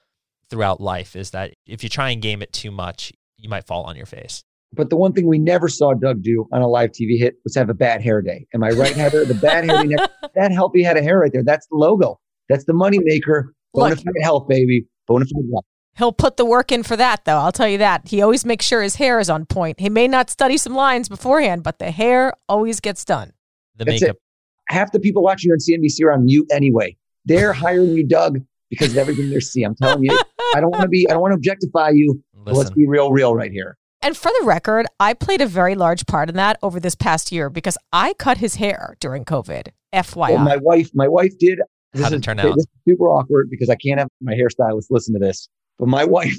[0.48, 3.84] throughout life is that if you try and game it too much, you might fall
[3.84, 4.44] on your face.
[4.72, 7.54] But the one thing we never saw Doug do on a live TV hit was
[7.54, 8.46] have a bad hair day.
[8.54, 9.24] Am I right, Heather?
[9.24, 11.44] The bad hair day, never, that healthy head of hair right there.
[11.44, 12.20] That's the logo.
[12.48, 13.54] That's the money maker.
[13.74, 14.86] Bonafide health, baby.
[15.08, 15.64] Bonafide health.
[15.96, 17.38] He'll put the work in for that, though.
[17.38, 18.08] I'll tell you that.
[18.08, 19.80] He always makes sure his hair is on point.
[19.80, 23.32] He may not study some lines beforehand, but the hair always gets done.
[23.76, 24.16] The That's makeup.
[24.16, 24.22] it.
[24.68, 26.96] Half the people watching on CNBC are on mute anyway.
[27.24, 29.62] They're hiring you, Doug, because of everything they see.
[29.62, 30.18] I'm telling you,
[30.54, 32.22] I don't want to be, I don't want to objectify you.
[32.46, 33.76] But Let's be real, real right here.
[34.02, 37.32] And for the record, I played a very large part in that over this past
[37.32, 39.68] year because I cut his hair during COVID.
[39.92, 40.30] FYI.
[40.30, 41.60] Well, my wife, my wife did.
[41.92, 42.58] This How'd it is, turn this out?
[42.58, 45.48] is super awkward because I can't have my hairstylist listen to this.
[45.78, 46.36] But my wife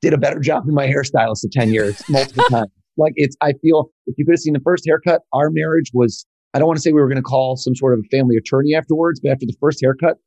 [0.00, 2.70] did a better job than my hairstylist of 10 years, multiple times.
[2.96, 6.24] Like it's, I feel if you could have seen the first haircut, our marriage was,
[6.54, 8.36] I don't want to say we were going to call some sort of a family
[8.36, 10.18] attorney afterwards, but after the first haircut,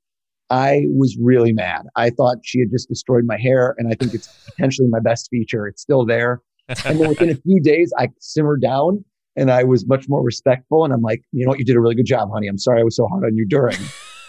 [0.51, 1.83] I was really mad.
[1.95, 3.73] I thought she had just destroyed my hair.
[3.77, 5.65] And I think it's potentially my best feature.
[5.65, 6.41] It's still there.
[6.85, 9.03] And then within a few days, I simmered down
[9.35, 10.83] and I was much more respectful.
[10.83, 11.59] And I'm like, you know what?
[11.59, 12.47] You did a really good job, honey.
[12.47, 13.77] I'm sorry I was so hard on you during.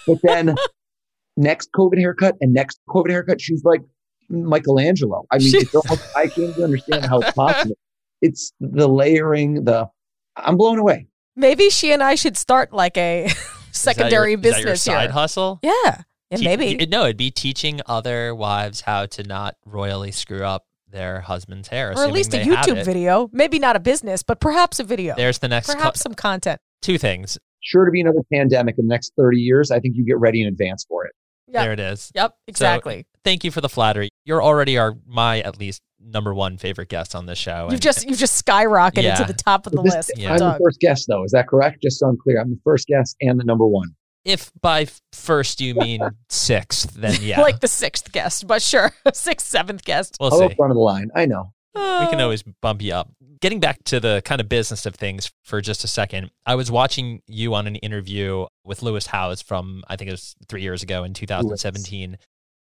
[0.07, 0.55] But then
[1.37, 3.81] next COVID haircut and next COVID haircut, she's like
[4.29, 5.25] Michelangelo.
[5.33, 7.77] I mean, it's almost, I can't even understand how it's possible.
[8.21, 9.89] It's the layering, the,
[10.37, 11.09] I'm blown away.
[11.35, 14.65] Maybe she and I should start like a is that secondary your- is that your
[14.65, 15.11] business side here.
[15.11, 15.59] hustle.
[15.63, 16.03] Yeah.
[16.33, 16.83] Yeah, Te- maybe.
[16.83, 21.69] it- no, it'd be teaching other wives how to not royally screw up their husband's
[21.69, 21.93] hair.
[21.93, 23.29] or at least a YouTube video.
[23.33, 25.15] Maybe not a business, but perhaps a video.
[25.17, 26.61] There's the next co- perhaps some content.
[26.83, 27.39] two things.
[27.61, 29.71] Sure to be another pandemic in the next 30 years.
[29.71, 31.13] I think you get ready in advance for it.
[31.49, 31.63] Yeah.
[31.65, 32.11] There it is.
[32.15, 33.07] Yep, exactly.
[33.25, 34.09] Thank you for the flattery.
[34.25, 37.65] You're already our my at least number one favorite guest on this show.
[37.65, 39.15] you've and- just you've just skyrocketed Yeah.
[39.17, 40.13] to the top of the This- list.
[40.17, 40.33] Yeah.
[40.33, 40.59] I'm Doug.
[40.59, 41.25] the first guest, though.
[41.25, 41.83] Is that correct?
[41.83, 43.95] Just so I'm clear, I'm the first guest and the number one.
[44.25, 49.47] If by first you mean sixth, then yeah, like the sixth guest, but sure, sixth,
[49.47, 50.17] seventh guest.
[50.21, 50.55] we'll I'll see.
[50.55, 51.11] front of the line.
[51.15, 51.53] I know.
[51.75, 52.25] we can uh.
[52.25, 53.11] always bump you up.
[53.41, 56.71] Getting back to the kind of business of things for just a second, I was
[56.71, 60.85] watching you on an interview with Lewis Howes from, I think it was three years
[60.85, 62.19] ago in 2017.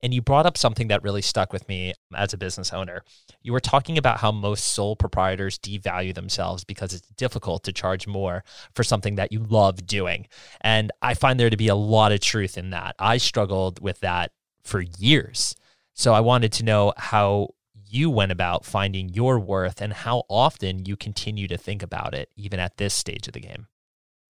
[0.05, 3.03] And you brought up something that really stuck with me as a business owner.
[3.43, 8.07] You were talking about how most sole proprietors devalue themselves because it's difficult to charge
[8.07, 10.29] more for something that you love doing.
[10.61, 12.97] And I find there to be a lot of truth in that.
[12.99, 15.57] I struggled with that for years.
[15.95, 17.55] So I wanted to know how
[17.89, 22.29] you went about finding your worth and how often you continue to think about it,
[22.37, 23.69] even at this stage of the game.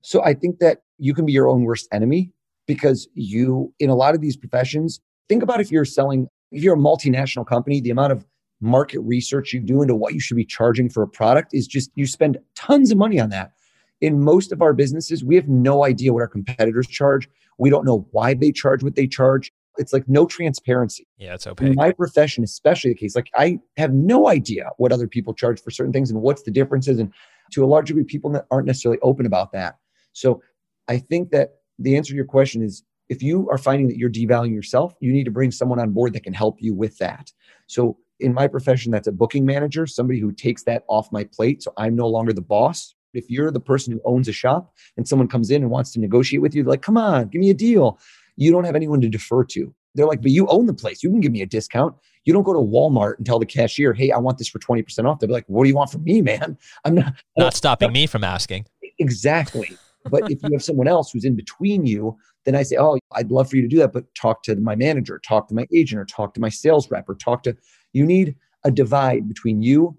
[0.02, 2.30] So I think that you can be your own worst enemy
[2.68, 6.74] because you, in a lot of these professions, think about if you're selling, if you're
[6.74, 8.26] a multinational company, the amount of
[8.60, 11.90] market research you do into what you should be charging for a product is just,
[11.94, 13.52] you spend tons of money on that.
[14.00, 17.28] In most of our businesses, we have no idea what our competitors charge.
[17.58, 19.52] We don't know why they charge what they charge.
[19.76, 21.06] It's like no transparency.
[21.18, 25.08] Yeah, it's In my profession, especially the case, like I have no idea what other
[25.08, 26.98] people charge for certain things and what's the differences.
[26.98, 27.12] And
[27.52, 29.76] to a large degree, people aren't necessarily open about that.
[30.12, 30.42] So
[30.88, 34.10] I think that the answer to your question is if you are finding that you're
[34.10, 37.30] devaluing yourself, you need to bring someone on board that can help you with that.
[37.66, 41.62] So in my profession, that's a booking manager, somebody who takes that off my plate.
[41.62, 42.94] So I'm no longer the boss.
[43.12, 46.00] If you're the person who owns a shop and someone comes in and wants to
[46.00, 47.98] negotiate with you, like, come on, give me a deal.
[48.36, 49.72] You don't have anyone to defer to.
[49.94, 51.02] They're like, but you own the place.
[51.04, 51.94] You can give me a discount.
[52.24, 55.04] You don't go to Walmart and tell the cashier, hey, I want this for 20%
[55.08, 55.20] off.
[55.20, 56.58] They're like, what do you want from me, man?
[56.84, 58.66] I'm not Not stopping me from asking.
[58.98, 59.76] exactly.
[60.10, 63.30] But if you have someone else who's in between you, then I say, oh, I'd
[63.30, 66.00] love for you to do that, but talk to my manager, talk to my agent,
[66.00, 67.56] or talk to my sales rep, or talk to,
[67.92, 69.96] you need a divide between you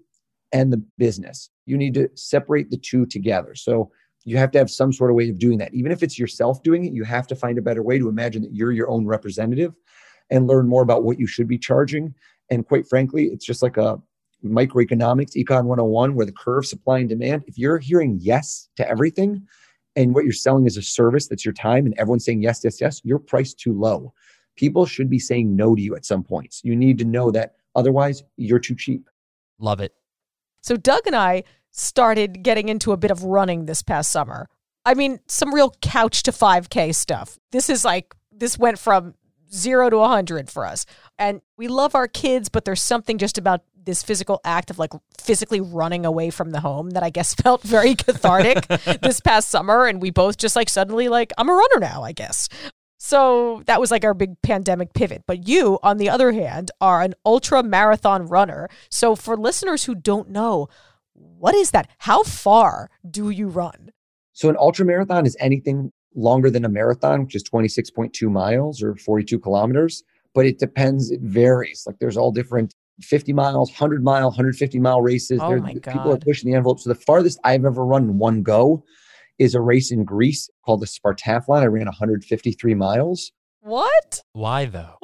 [0.52, 1.50] and the business.
[1.66, 3.54] You need to separate the two together.
[3.54, 3.90] So
[4.24, 5.74] you have to have some sort of way of doing that.
[5.74, 8.42] Even if it's yourself doing it, you have to find a better way to imagine
[8.42, 9.74] that you're your own representative
[10.30, 12.14] and learn more about what you should be charging.
[12.50, 14.00] And quite frankly, it's just like a
[14.44, 19.46] microeconomics, econ 101, where the curve supply and demand, if you're hearing yes to everything
[19.96, 22.80] and what you're selling is a service that's your time and everyone's saying yes, yes,
[22.80, 24.12] yes, you're priced too low.
[24.56, 26.60] People should be saying no to you at some points.
[26.64, 29.08] You need to know that otherwise you're too cheap.
[29.58, 29.94] Love it.
[30.60, 34.48] So Doug and I started getting into a bit of running this past summer.
[34.84, 37.38] I mean, some real couch to 5K stuff.
[37.50, 39.14] This is like, this went from
[39.52, 40.86] zero to 100 for us.
[41.18, 44.92] And we love our kids, but there's something just about this physical act of like
[45.18, 48.66] physically running away from the home that I guess felt very cathartic
[49.02, 49.86] this past summer.
[49.86, 52.48] And we both just like suddenly like, I'm a runner now, I guess.
[52.98, 55.24] So that was like our big pandemic pivot.
[55.26, 58.68] But you, on the other hand, are an ultra marathon runner.
[58.90, 60.68] So for listeners who don't know,
[61.12, 61.88] what is that?
[61.98, 63.92] How far do you run?
[64.32, 68.96] So an ultra marathon is anything longer than a marathon, which is 26.2 miles or
[68.96, 70.02] 42 kilometers,
[70.34, 71.10] but it depends.
[71.10, 71.84] It varies.
[71.86, 75.40] Like there's all different 50 miles, 100 mile, 150 mile races.
[75.42, 76.80] Oh There- my People are pushing the envelope.
[76.80, 78.84] So the farthest I've ever run in one go
[79.38, 81.60] is a race in Greece called the Spartathlon.
[81.60, 83.32] I ran 153 miles.
[83.60, 84.22] What?
[84.32, 84.94] Why though?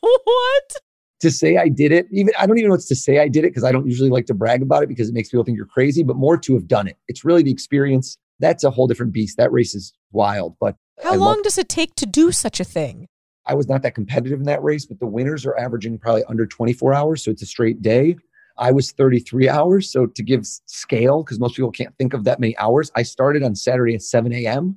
[0.00, 0.76] what?
[1.20, 3.44] to say I did it, even I don't even know what's to say I did
[3.44, 5.56] it because I don't usually like to brag about it because it makes people think
[5.56, 6.98] you're crazy, but more to have done it.
[7.08, 8.18] It's really the experience.
[8.40, 9.38] That's a whole different beast.
[9.38, 10.56] That race is wild.
[10.60, 13.06] But How I long love- does it take to do such a thing?
[13.46, 16.46] I was not that competitive in that race, but the winners are averaging probably under
[16.46, 17.24] 24 hours.
[17.24, 18.16] So it's a straight day.
[18.56, 19.90] I was 33 hours.
[19.90, 23.42] So to give scale, because most people can't think of that many hours, I started
[23.42, 24.76] on Saturday at 7 a.m.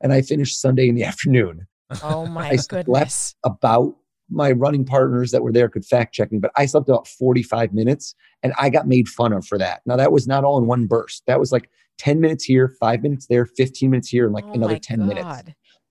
[0.00, 1.66] and I finished Sunday in the afternoon.
[2.02, 3.34] Oh my I slept goodness.
[3.44, 3.96] about
[4.28, 7.72] my running partners that were there could fact check me, but I slept about 45
[7.72, 9.82] minutes and I got made fun of for that.
[9.86, 11.22] Now, that was not all in one burst.
[11.26, 14.54] That was like 10 minutes here, five minutes there, 15 minutes here, and like Oh
[14.54, 15.42] another my 10 minutes.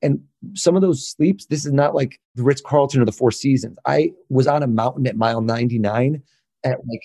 [0.02, 0.08] God.
[0.12, 3.32] And some of those sleeps, this is not like the Ritz Carlton or the Four
[3.32, 3.78] Seasons.
[3.86, 6.22] I was on a mountain at mile 99
[6.64, 7.02] at like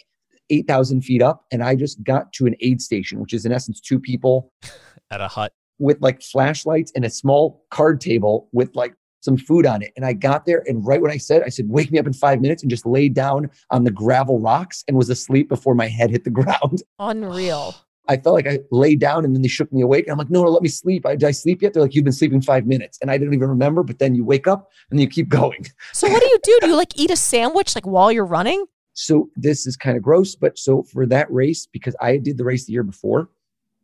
[0.51, 3.81] 8,000 feet up, and I just got to an aid station, which is in essence
[3.81, 4.53] two people
[5.11, 5.53] At a hut.
[5.79, 9.93] with like flashlights and a small card table with like some food on it.
[9.97, 12.13] And I got there, and right when I said, I said, "Wake me up in
[12.13, 15.89] five minutes," and just laid down on the gravel rocks and was asleep before my
[15.89, 16.83] head hit the ground.
[16.99, 17.75] Unreal.
[18.11, 20.05] I felt like I laid down, and then they shook me awake.
[20.05, 21.07] And I'm like, "No, no, let me sleep.
[21.07, 23.35] I, did I sleep yet?" They're like, "You've been sleeping five minutes," and I didn't
[23.35, 23.85] even remember.
[23.85, 25.65] But then you wake up and you keep going.
[25.93, 26.59] So what do you do?
[26.61, 28.67] Do you like eat a sandwich like while you're running?
[28.95, 32.45] So this is kind of gross, but so for that race, because I did the
[32.45, 33.29] race the year before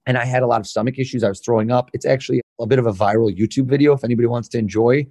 [0.05, 1.91] and I had a lot of stomach issues, I was throwing up.
[1.93, 5.07] It's actually a bit of a viral YouTube video if anybody wants to enjoy.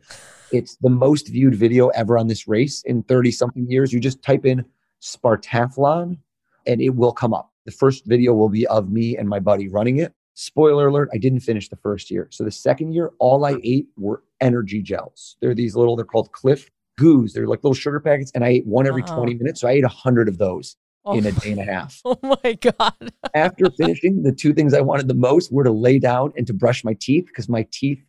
[0.51, 3.93] It's the most viewed video ever on this race in 30 something years.
[3.93, 4.65] You just type in
[5.01, 6.17] Spartathlon
[6.67, 7.51] and it will come up.
[7.65, 10.13] The first video will be of me and my buddy running it.
[10.35, 12.27] Spoiler alert, I didn't finish the first year.
[12.31, 15.37] So the second year, all I ate were energy gels.
[15.41, 17.33] They're these little, they're called Cliff Goos.
[17.33, 18.31] They're like little sugar packets.
[18.35, 19.17] And I ate one every Uh-oh.
[19.17, 19.61] 20 minutes.
[19.61, 20.75] So I ate a hundred of those
[21.07, 21.65] Oh, in a day and a oh.
[21.65, 22.01] half.
[22.05, 23.11] oh my God.
[23.35, 26.53] After finishing, the two things I wanted the most were to lay down and to
[26.53, 28.03] brush my teeth because my teeth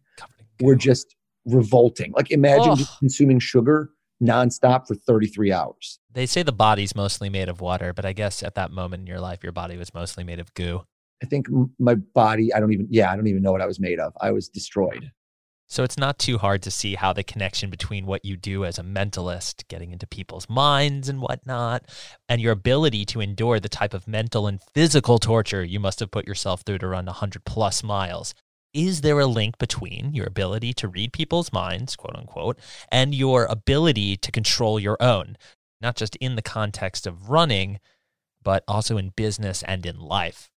[0.60, 1.14] were just
[1.44, 2.12] revolting.
[2.12, 3.90] Like imagine just consuming sugar
[4.22, 5.98] nonstop for 33 hours.
[6.12, 9.06] They say the body's mostly made of water, but I guess at that moment in
[9.06, 10.82] your life, your body was mostly made of goo.
[11.22, 11.46] I think
[11.78, 14.12] my body, I don't even, yeah, I don't even know what I was made of.
[14.20, 15.10] I was destroyed.
[15.68, 18.78] So it's not too hard to see how the connection between what you do as
[18.78, 21.86] a mentalist, getting into people's minds and whatnot,
[22.28, 26.12] and your ability to endure the type of mental and physical torture you must have
[26.12, 28.32] put yourself through to run 100 plus miles.
[28.76, 32.58] Is there a link between your ability to read people's minds, quote unquote,
[32.92, 35.38] and your ability to control your own,
[35.80, 37.80] not just in the context of running,
[38.42, 40.50] but also in business and in life?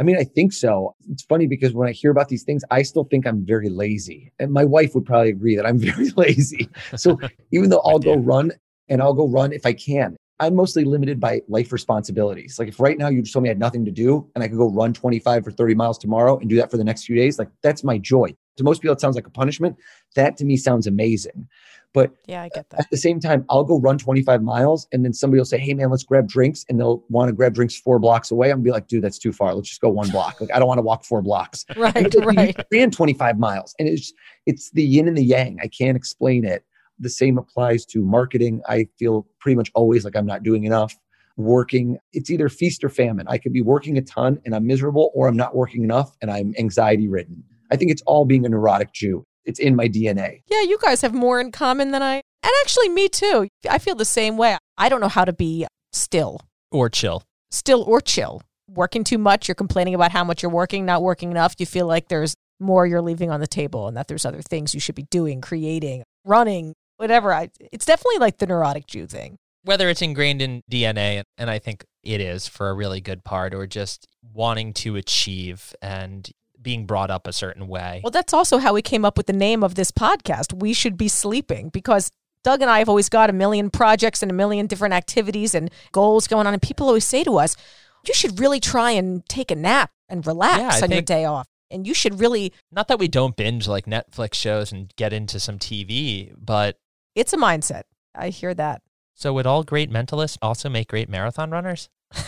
[0.00, 0.96] I mean, I think so.
[1.12, 4.32] It's funny because when I hear about these things, I still think I'm very lazy.
[4.40, 6.68] And my wife would probably agree that I'm very lazy.
[6.96, 7.20] So
[7.52, 8.50] even though I'll go run
[8.88, 12.58] and I'll go run if I can, I'm mostly limited by life responsibilities.
[12.58, 14.48] Like if right now you just told me I had nothing to do and I
[14.48, 17.14] could go run 25 or 30 miles tomorrow and do that for the next few
[17.14, 18.34] days, like that's my joy.
[18.56, 19.76] To most people, it sounds like a punishment.
[20.16, 21.46] That to me sounds amazing.
[21.92, 22.80] But Yeah, I get that.
[22.80, 25.74] at the same time, I'll go run 25 miles and then somebody will say, Hey
[25.74, 26.64] man, let's grab drinks.
[26.68, 28.50] And they'll want to grab drinks four blocks away.
[28.50, 29.54] I'm be like, dude, that's too far.
[29.54, 30.40] Let's just go one block.
[30.40, 31.66] Like I don't want to walk four blocks.
[31.76, 32.56] Right, like, right.
[32.70, 33.74] You ran 25 miles.
[33.78, 34.12] And it's
[34.46, 35.58] it's the yin and the yang.
[35.62, 36.64] I can't explain it.
[37.00, 38.60] The same applies to marketing.
[38.68, 40.94] I feel pretty much always like I'm not doing enough.
[41.36, 43.26] Working, it's either feast or famine.
[43.28, 46.30] I could be working a ton and I'm miserable, or I'm not working enough and
[46.30, 47.42] I'm anxiety ridden.
[47.70, 49.24] I think it's all being a neurotic Jew.
[49.46, 50.42] It's in my DNA.
[50.50, 52.16] Yeah, you guys have more in common than I.
[52.42, 53.48] And actually, me too.
[53.68, 54.58] I feel the same way.
[54.76, 57.22] I don't know how to be still, Or chill.
[57.50, 58.42] still or chill.
[58.68, 61.54] Working too much, you're complaining about how much you're working, not working enough.
[61.58, 64.74] You feel like there's more you're leaving on the table and that there's other things
[64.74, 67.32] you should be doing, creating, running, whatever.
[67.32, 69.38] I, it's definitely like the neurotic Jew thing.
[69.64, 73.54] whether it's ingrained in DNA, and I think it is for a really good part,
[73.54, 76.30] or just wanting to achieve and
[76.60, 78.00] being brought up a certain way.
[78.04, 80.52] Well, that's also how we came up with the name of this podcast.
[80.52, 82.10] We should be sleeping because
[82.44, 85.70] Doug and I have always got a million projects and a million different activities and
[85.92, 86.52] goals going on.
[86.52, 87.56] And people always say to us,
[88.06, 91.46] you should really try and take a nap and relax Yeah, on your day off.
[91.70, 95.38] And you should really, Not that we don't binge like Netflix shows and get into
[95.38, 96.76] some TV, but
[97.20, 97.82] it's a mindset.
[98.14, 98.80] I hear that.
[99.14, 101.88] So would all great mentalists also make great marathon runners?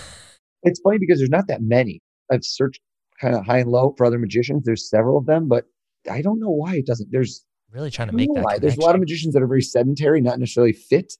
[0.64, 2.00] It's funny because there's not that many.
[2.30, 2.80] I've searched
[3.20, 4.64] kind of high and low for other magicians.
[4.64, 5.64] There's several of them, but
[6.08, 7.08] I don't know why it doesn't.
[7.10, 8.44] There's Really trying to make know that.
[8.44, 8.58] why.
[8.58, 11.14] There's a lot of magicians that are very sedentary, not necessarily fit,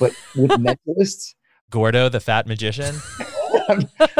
[0.00, 1.34] but with mentalists,
[1.70, 2.96] Gordo, the fat magician.
[3.68, 3.88] I'm,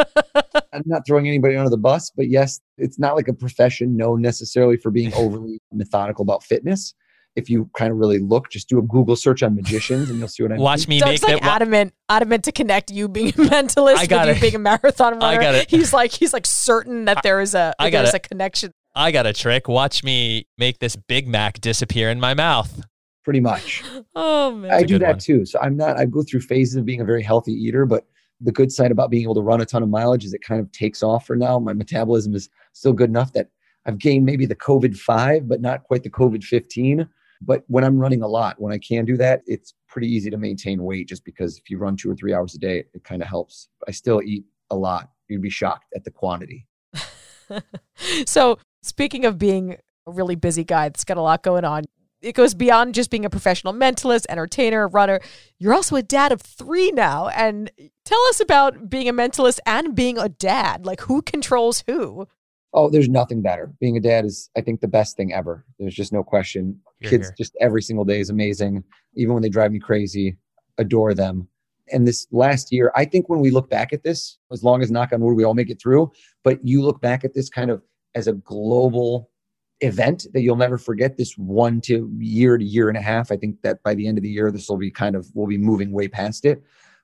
[0.71, 4.21] I'm not throwing anybody under the bus, but yes, it's not like a profession known
[4.21, 6.93] necessarily for being overly methodical about fitness.
[7.35, 10.27] If you kind of really look, just do a Google search on magicians and you'll
[10.27, 10.63] see what I mean.
[10.63, 11.47] Watch me Doug's make like that.
[11.47, 14.35] wa- adamant, adamant to connect you being a mentalist I got with it.
[14.37, 15.25] you being a marathon runner.
[15.25, 15.69] I got it.
[15.69, 18.25] He's like he's like certain that there is a I got there's it.
[18.25, 18.71] a connection.
[18.95, 19.67] I got a trick.
[19.67, 22.81] Watch me make this Big Mac disappear in my mouth.
[23.23, 23.83] Pretty much.
[24.15, 24.71] Oh man.
[24.71, 25.19] I a do that one.
[25.19, 25.45] too.
[25.45, 28.05] So I'm not, I go through phases of being a very healthy eater, but
[28.41, 30.59] the good side about being able to run a ton of mileage is it kind
[30.59, 31.59] of takes off for now.
[31.59, 33.49] My metabolism is still good enough that
[33.85, 37.07] I've gained maybe the COVID five, but not quite the COVID 15.
[37.41, 40.37] But when I'm running a lot, when I can do that, it's pretty easy to
[40.37, 43.21] maintain weight just because if you run two or three hours a day, it kind
[43.21, 43.69] of helps.
[43.87, 45.09] I still eat a lot.
[45.29, 46.67] You'd be shocked at the quantity.
[48.25, 51.85] so speaking of being a really busy guy that's got a lot going on,
[52.21, 55.21] it goes beyond just being a professional mentalist, entertainer, runner.
[55.57, 57.29] You're also a dad of three now.
[57.29, 57.71] And
[58.03, 60.85] tell us about being a mentalist and being a dad.
[60.85, 62.27] Like who controls who?
[62.73, 63.73] Oh, there's nothing better.
[63.79, 65.65] Being a dad is, I think, the best thing ever.
[65.79, 66.79] There's just no question.
[66.99, 67.35] Hear, Kids hear.
[67.37, 68.83] just every single day is amazing.
[69.15, 70.37] Even when they drive me crazy,
[70.77, 71.47] adore them.
[71.91, 74.91] And this last year, I think when we look back at this, as long as
[74.91, 76.11] knock on wood, we all make it through,
[76.43, 77.81] but you look back at this kind of
[78.13, 79.31] as a global
[79.81, 83.31] event that you'll never forget this one to year to year and a half.
[83.31, 85.47] I think that by the end of the year, this will be kind of, we'll
[85.47, 86.61] be moving way past it.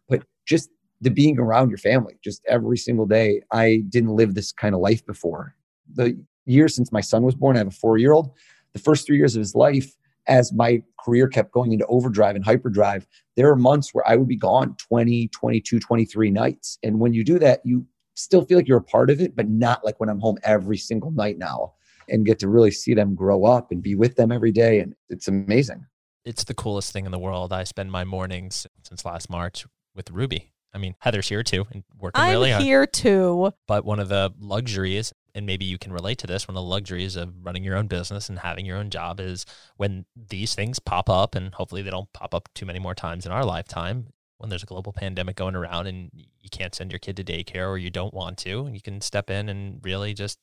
[0.08, 0.70] But just
[1.02, 3.42] the being around your family, just every single day.
[3.52, 5.56] I didn't live this kind of life before.
[5.94, 8.32] The year since my son was born, I have a four year old.
[8.74, 9.96] The first three years of his life,
[10.28, 14.28] as my career kept going into overdrive and hyperdrive, there are months where I would
[14.28, 16.78] be gone 20, 22, 23 nights.
[16.84, 17.86] And when you do that, you
[18.16, 20.78] still feel like you're a part of it, but not like when I'm home every
[20.78, 21.74] single night now
[22.10, 24.80] and get to really see them grow up and be with them every day.
[24.80, 25.86] And it's amazing.
[26.24, 27.54] It's the coolest thing in the world.
[27.54, 30.55] I spend my mornings since last March with Ruby.
[30.76, 32.64] I mean, Heather's here too and working I'm really hard.
[32.64, 33.54] here too.
[33.66, 36.70] But one of the luxuries, and maybe you can relate to this, one of the
[36.70, 39.46] luxuries of running your own business and having your own job is
[39.78, 43.26] when these things pop up, and hopefully they don't pop up too many more times
[43.26, 44.08] in our lifetime.
[44.38, 47.70] When there's a global pandemic going around and you can't send your kid to daycare
[47.70, 50.40] or you don't want to, and you can step in and really just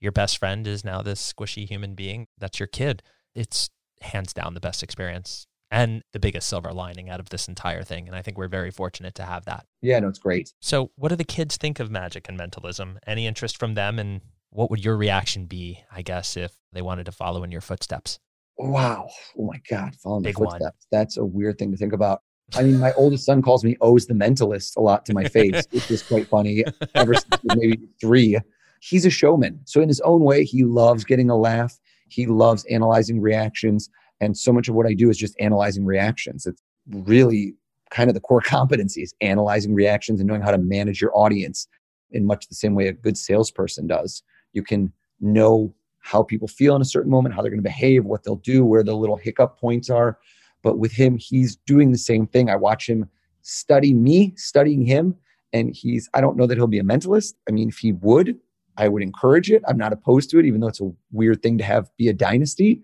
[0.00, 3.04] your best friend is now this squishy human being that's your kid.
[3.36, 3.70] It's
[4.00, 8.06] hands down the best experience and the biggest silver lining out of this entire thing.
[8.06, 9.66] And I think we're very fortunate to have that.
[9.82, 10.52] Yeah, no, it's great.
[10.60, 12.98] So, what do the kids think of magic and mentalism?
[13.06, 13.98] Any interest from them?
[13.98, 17.60] And what would your reaction be, I guess, if they wanted to follow in your
[17.60, 18.18] footsteps?
[18.58, 19.08] Wow.
[19.38, 19.94] Oh my God.
[19.96, 20.50] Following the Big one.
[20.50, 20.86] footsteps.
[20.90, 22.22] That's a weird thing to think about.
[22.54, 25.64] I mean, my oldest son calls me Oz the mentalist a lot to my face,
[25.72, 26.64] which is quite funny.
[26.94, 28.38] Ever since maybe three,
[28.80, 29.60] he's a showman.
[29.64, 31.76] So in his own way, he loves getting a laugh.
[32.08, 33.90] He loves analyzing reactions.
[34.20, 36.46] And so much of what I do is just analyzing reactions.
[36.46, 37.54] It's really
[37.90, 41.68] kind of the core competency is analyzing reactions and knowing how to manage your audience
[42.10, 44.22] in much the same way a good salesperson does.
[44.52, 48.04] You can know how people feel in a certain moment, how they're going to behave,
[48.04, 50.18] what they'll do, where the little hiccup points are.
[50.62, 52.48] But with him, he's doing the same thing.
[52.48, 53.08] I watch him
[53.42, 55.16] study me, studying him.
[55.52, 57.34] And he's, I don't know that he'll be a mentalist.
[57.48, 58.38] I mean, if he would,
[58.76, 59.62] I would encourage it.
[59.66, 62.12] I'm not opposed to it, even though it's a weird thing to have be a
[62.12, 62.82] dynasty.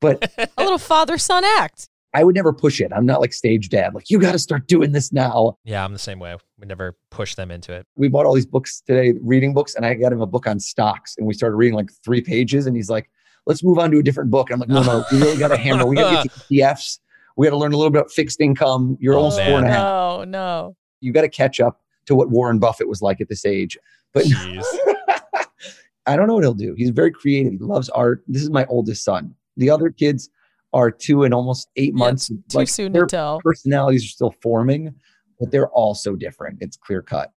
[0.00, 1.88] But A little father son act.
[2.16, 2.92] I would never push it.
[2.94, 5.58] I'm not like stage dad, like, you got to start doing this now.
[5.64, 6.36] Yeah, I'm the same way.
[6.60, 7.86] We never push them into it.
[7.96, 10.60] We bought all these books today, reading books, and I got him a book on
[10.60, 11.16] stocks.
[11.18, 13.10] And we started reading like three pages, and he's like,
[13.46, 14.50] let's move on to a different book.
[14.52, 15.86] I'm like, no, no, we really got to hammer.
[15.86, 17.00] We got to get to ETFs.
[17.36, 18.96] We got to learn a little bit about fixed income.
[19.00, 19.48] You're Oh, almost man.
[19.50, 19.82] four and a half.
[19.82, 20.76] No, no.
[21.00, 23.76] You got to catch up to what Warren Buffett was like at this age.
[24.12, 24.62] But Jeez.
[26.06, 26.74] I don't know what he'll do.
[26.76, 27.52] He's very creative.
[27.54, 28.22] He loves art.
[28.28, 29.34] This is my oldest son.
[29.56, 30.28] The other kids
[30.72, 32.28] are two and almost eight Yeah, months.
[32.28, 33.40] Too Like, soon their to tell.
[33.44, 34.94] personalities are still forming,
[35.38, 36.58] but they're all so different.
[36.60, 37.30] It's clear cut.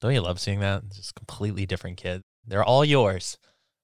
[0.00, 0.82] Don't you love seeing that?
[0.86, 2.22] It's just completely different kid.
[2.46, 3.38] They're all yours,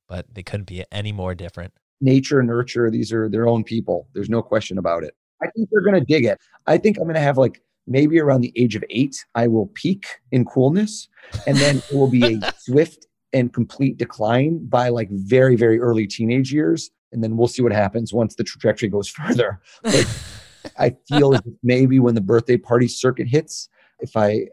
[0.09, 1.72] but they couldn't be any more different.
[2.01, 4.07] Nature, nurture, these are their own people.
[4.14, 5.14] There's no question about it.
[5.43, 6.38] I think they're going to dig it.
[6.66, 9.66] I think I'm going to have like maybe around the age of eight, I will
[9.74, 11.09] peak in coolness,
[11.47, 16.07] and then it will be a swift and complete decline by like very, very early
[16.07, 16.91] teenage years.
[17.12, 19.61] And then we'll see what happens once the trajectory goes further.
[19.82, 20.06] But
[20.78, 23.68] I feel as if maybe when the birthday party circuit hits,
[24.00, 24.46] if I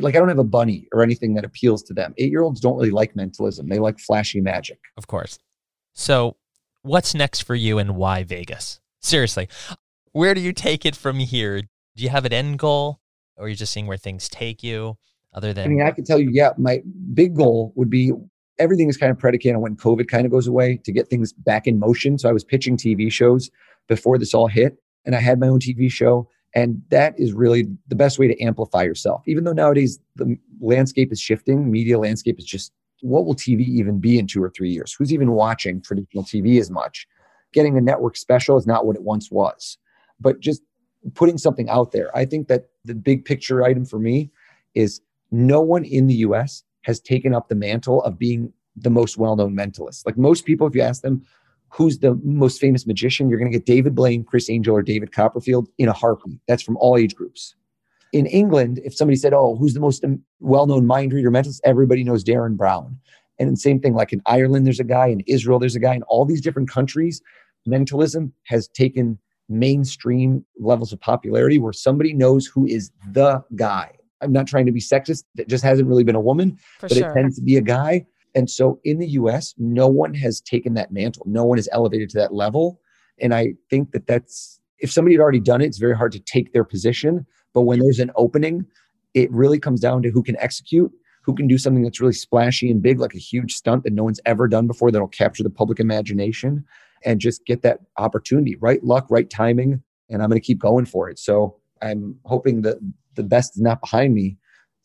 [0.00, 2.14] like, I don't have a bunny or anything that appeals to them.
[2.18, 4.78] Eight year olds don't really like mentalism, they like flashy magic.
[4.96, 5.38] Of course.
[5.94, 6.36] So,
[6.82, 8.80] what's next for you and why Vegas?
[9.00, 9.48] Seriously,
[10.12, 11.62] where do you take it from here?
[11.94, 13.00] Do you have an end goal
[13.36, 14.96] or are you just seeing where things take you
[15.34, 16.82] other than I mean, I can tell you, yeah, my
[17.14, 18.12] big goal would be
[18.62, 21.32] everything is kind of predicated on when COVID kind of goes away to get things
[21.32, 22.18] back in motion.
[22.18, 23.50] So I was pitching TV shows
[23.88, 26.28] before this all hit, and I had my own TV show.
[26.54, 29.22] And that is really the best way to amplify yourself.
[29.26, 33.98] Even though nowadays the landscape is shifting, media landscape is just what will TV even
[33.98, 34.92] be in two or three years?
[34.92, 37.06] Who's even watching traditional TV as much?
[37.52, 39.78] Getting a network special is not what it once was.
[40.20, 40.62] But just
[41.14, 42.16] putting something out there.
[42.16, 44.30] I think that the big picture item for me
[44.74, 45.00] is
[45.32, 49.36] no one in the US has taken up the mantle of being the most well
[49.36, 50.06] known mentalist.
[50.06, 51.24] Like most people, if you ask them,
[51.68, 55.12] who's the most famous magician, you're going to get David Blaine, Criss Angel, or David
[55.12, 56.38] Copperfield in a heartbeat.
[56.46, 57.54] That's from all age groups.
[58.12, 60.04] In England, if somebody said, Oh, who's the most
[60.40, 61.60] well known mind reader mentalist?
[61.64, 62.98] Everybody knows Derren Brown.
[63.38, 65.94] And the same thing, like in Ireland, there's a guy, in Israel, there's a guy,
[65.94, 67.22] in all these different countries,
[67.64, 69.18] mentalism has taken
[69.48, 73.92] mainstream levels of popularity where somebody knows who is the guy.
[74.22, 75.24] I'm not trying to be sexist.
[75.36, 77.10] It just hasn't really been a woman, For but sure.
[77.10, 78.06] it tends to be a guy.
[78.34, 81.24] And so in the US, no one has taken that mantle.
[81.26, 82.80] No one has elevated to that level.
[83.20, 86.20] And I think that that's, if somebody had already done it, it's very hard to
[86.20, 87.26] take their position.
[87.52, 88.64] But when there's an opening,
[89.14, 90.90] it really comes down to who can execute,
[91.22, 94.04] who can do something that's really splashy and big, like a huge stunt that no
[94.04, 96.64] one's ever done before that'll capture the public imagination
[97.04, 99.82] and just get that opportunity, right luck, right timing.
[100.08, 101.18] And I'm going to keep going for it.
[101.18, 102.78] So I'm hoping that
[103.14, 104.36] the best is not behind me.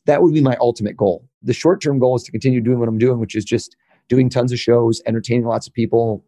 [0.05, 1.27] That would be my ultimate goal.
[1.43, 3.75] The short term goal is to continue doing what I'm doing, which is just
[4.09, 6.25] doing tons of shows, entertaining lots of people,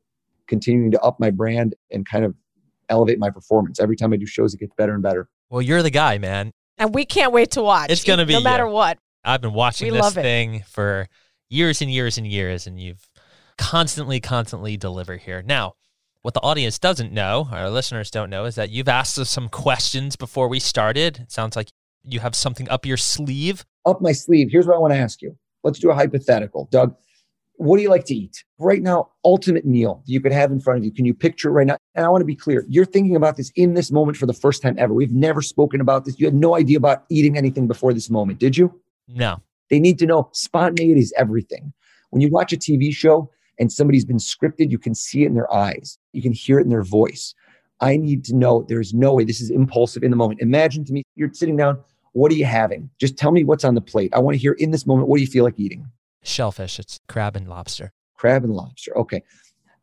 [0.47, 2.35] continuing to up my brand and kind of
[2.89, 3.79] elevate my performance.
[3.79, 5.29] Every time I do shows, it gets better and better.
[5.49, 6.51] Well, you're the guy, man.
[6.77, 7.91] And we can't wait to watch.
[7.91, 8.71] It's gonna be no matter you.
[8.71, 8.97] what.
[9.23, 11.07] I've been watching We this thing for
[11.49, 13.09] years and years and years, and you've
[13.57, 15.43] constantly, constantly deliver here.
[15.45, 15.73] Now,
[16.21, 19.49] what the audience doesn't know, our listeners don't know, is that you've asked us some
[19.49, 21.19] questions before we started.
[21.19, 21.69] It sounds like
[22.03, 23.65] you have something up your sleeve.
[23.85, 25.37] Up my sleeve, here's what I want to ask you.
[25.63, 26.67] Let's do a hypothetical.
[26.71, 26.95] Doug,
[27.55, 28.45] what do you like to eat?
[28.57, 30.91] Right now, ultimate meal you could have in front of you.
[30.91, 31.77] Can you picture it right now?
[31.93, 32.65] And I want to be clear.
[32.69, 34.93] You're thinking about this in this moment for the first time ever.
[34.93, 36.17] We've never spoken about this.
[36.19, 38.79] You had no idea about eating anything before this moment, did you?
[39.09, 39.41] No.
[39.69, 41.73] They need to know spontaneity is everything.
[42.11, 43.29] When you watch a TV show
[43.59, 46.63] and somebody's been scripted, you can see it in their eyes, you can hear it
[46.63, 47.35] in their voice.
[47.81, 50.41] I need to know there's no way this is impulsive in the moment.
[50.41, 51.81] Imagine to me, you're sitting down.
[52.13, 52.89] What are you having?
[52.99, 54.11] Just tell me what's on the plate.
[54.13, 55.85] I want to hear in this moment, what do you feel like eating?
[56.23, 57.91] Shellfish, it's crab and lobster.
[58.17, 58.97] Crab and lobster.
[58.97, 59.23] Okay.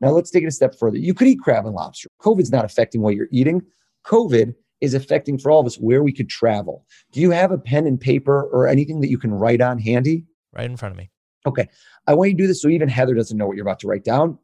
[0.00, 0.98] Now let's take it a step further.
[0.98, 2.08] You could eat crab and lobster.
[2.20, 3.62] COVID's not affecting what you're eating.
[4.04, 6.84] COVID is affecting for all of us where we could travel.
[7.12, 10.24] Do you have a pen and paper or anything that you can write on handy?
[10.52, 11.10] Right in front of me.
[11.46, 11.68] Okay.
[12.06, 13.88] I want you to do this so even Heather doesn't know what you're about to
[13.88, 14.38] write down.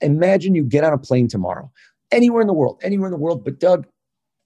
[0.00, 1.72] Imagine you get on a plane tomorrow,
[2.10, 3.44] anywhere in the world, anywhere in the world.
[3.44, 3.86] But Doug,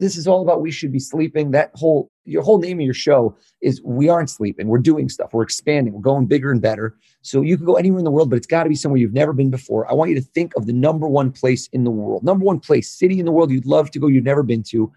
[0.01, 1.53] this is all about we should be sleeping.
[1.53, 4.67] That whole, your whole name of your show is we aren't sleeping.
[4.67, 5.33] We're doing stuff.
[5.33, 5.93] We're expanding.
[5.93, 6.97] We're going bigger and better.
[7.23, 9.13] So you can go anywhere in the world, but it's got to be somewhere you've
[9.13, 9.89] never been before.
[9.89, 12.59] I want you to think of the number one place in the world, number one
[12.59, 14.91] place, city in the world you'd love to go, you've never been to.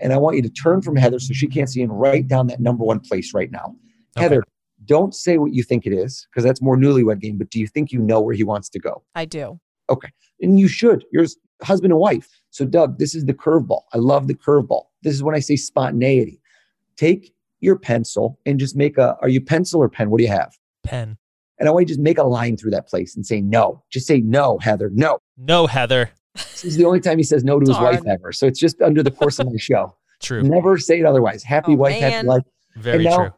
[0.00, 2.48] And I want you to turn from Heather so she can't see and write down
[2.48, 3.76] that number one place right now.
[4.16, 4.24] Okay.
[4.24, 4.42] Heather,
[4.84, 7.38] don't say what you think it is because that's more newlywed game.
[7.38, 9.04] But do you think you know where he wants to go?
[9.14, 9.60] I do.
[9.90, 10.08] Okay,
[10.40, 11.04] and you should.
[11.12, 12.28] You're s- husband and wife.
[12.50, 13.82] So, Doug, this is the curveball.
[13.92, 14.84] I love the curveball.
[15.02, 16.40] This is when I say spontaneity.
[16.96, 19.16] Take your pencil and just make a.
[19.22, 20.10] Are you pencil or pen?
[20.10, 20.56] What do you have?
[20.84, 21.16] Pen.
[21.58, 23.82] And I want you to just make a line through that place and say no.
[23.90, 24.90] Just say no, Heather.
[24.94, 25.18] No.
[25.36, 26.10] No, Heather.
[26.34, 28.30] This is the only time he says no to his wife ever.
[28.32, 29.96] So it's just under the course of my show.
[30.20, 30.42] True.
[30.42, 31.42] Never say it otherwise.
[31.42, 32.12] Happy Oh, wife, man.
[32.12, 32.42] happy life.
[32.76, 33.30] Very and now, true.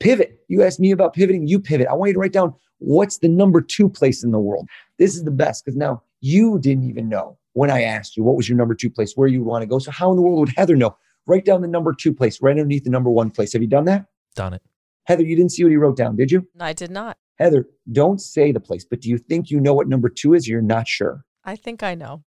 [0.00, 0.40] pivot.
[0.48, 1.88] You asked me about pivoting, you pivot.
[1.88, 4.66] I want you to write down what's the number two place in the world.
[4.98, 8.36] This is the best because now you didn't even know when I asked you what
[8.36, 9.78] was your number two place, where you want to go.
[9.78, 10.96] So, how in the world would Heather know?
[11.26, 13.52] Write down the number two place right underneath the number one place.
[13.52, 14.06] Have you done that?
[14.34, 14.62] Done it.
[15.04, 16.46] Heather, you didn't see what he wrote down, did you?
[16.58, 17.16] I did not.
[17.38, 20.48] Heather, don't say the place, but do you think you know what number two is?
[20.48, 21.24] You're not sure.
[21.44, 22.24] I think I know.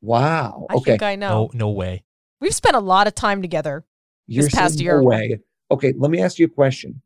[0.00, 0.66] Wow.
[0.70, 0.92] I okay.
[0.92, 1.50] think I know.
[1.52, 2.04] No, no way.
[2.40, 3.84] We've spent a lot of time together.
[4.26, 5.00] You're past year.
[5.00, 5.38] No way.
[5.70, 7.00] Okay, let me ask you a question.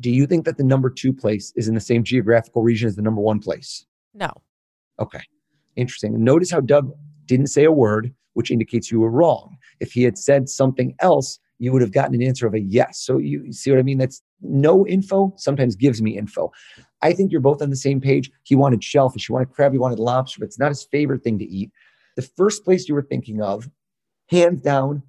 [0.00, 2.96] Do you think that the number two place is in the same geographical region as
[2.96, 3.86] the number one place?
[4.14, 4.30] No.
[4.98, 5.20] Okay.
[5.76, 6.14] Interesting.
[6.14, 6.92] And notice how Doug
[7.26, 9.56] didn't say a word, which indicates you were wrong.
[9.80, 13.00] If he had said something else, you would have gotten an answer of a yes.
[13.00, 13.98] So you you see what I mean?
[13.98, 16.52] That's no info sometimes gives me info.
[17.02, 18.30] I think you're both on the same page.
[18.42, 21.38] He wanted shellfish, he wanted crab, he wanted lobster, but it's not his favorite thing
[21.38, 21.70] to eat.
[22.16, 23.68] The first place you were thinking of,
[24.28, 25.02] hands down,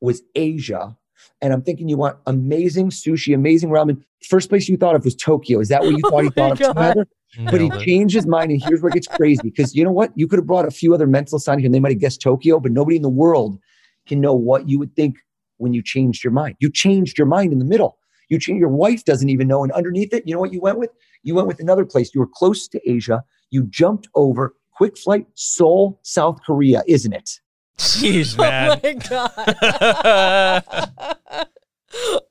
[0.00, 0.96] was Asia.
[1.40, 4.02] And I'm thinking you want amazing sushi, amazing ramen.
[4.26, 5.60] First place you thought of was Tokyo.
[5.60, 6.74] Is that what you oh thought he Oh my thought of?
[6.74, 7.06] God.
[7.50, 9.40] But he changed his mind, and here's where it gets crazy.
[9.44, 10.10] Because you know what?
[10.16, 12.20] You could have brought a few other mental signs, here, and they might have guessed
[12.22, 13.58] Tokyo, but nobody in the world
[14.06, 15.16] can know what you would think
[15.58, 16.56] when you changed your mind.
[16.58, 17.98] You changed your mind in the middle.
[18.28, 19.62] You change your wife doesn't even know.
[19.62, 20.90] And underneath it, you know what you went with?
[21.22, 22.14] You went with another place.
[22.14, 23.22] You were close to Asia.
[23.50, 27.30] You jumped over quick flight, Seoul, South Korea, isn't it?
[27.78, 28.80] Jeez, Oh man.
[28.82, 31.14] my god.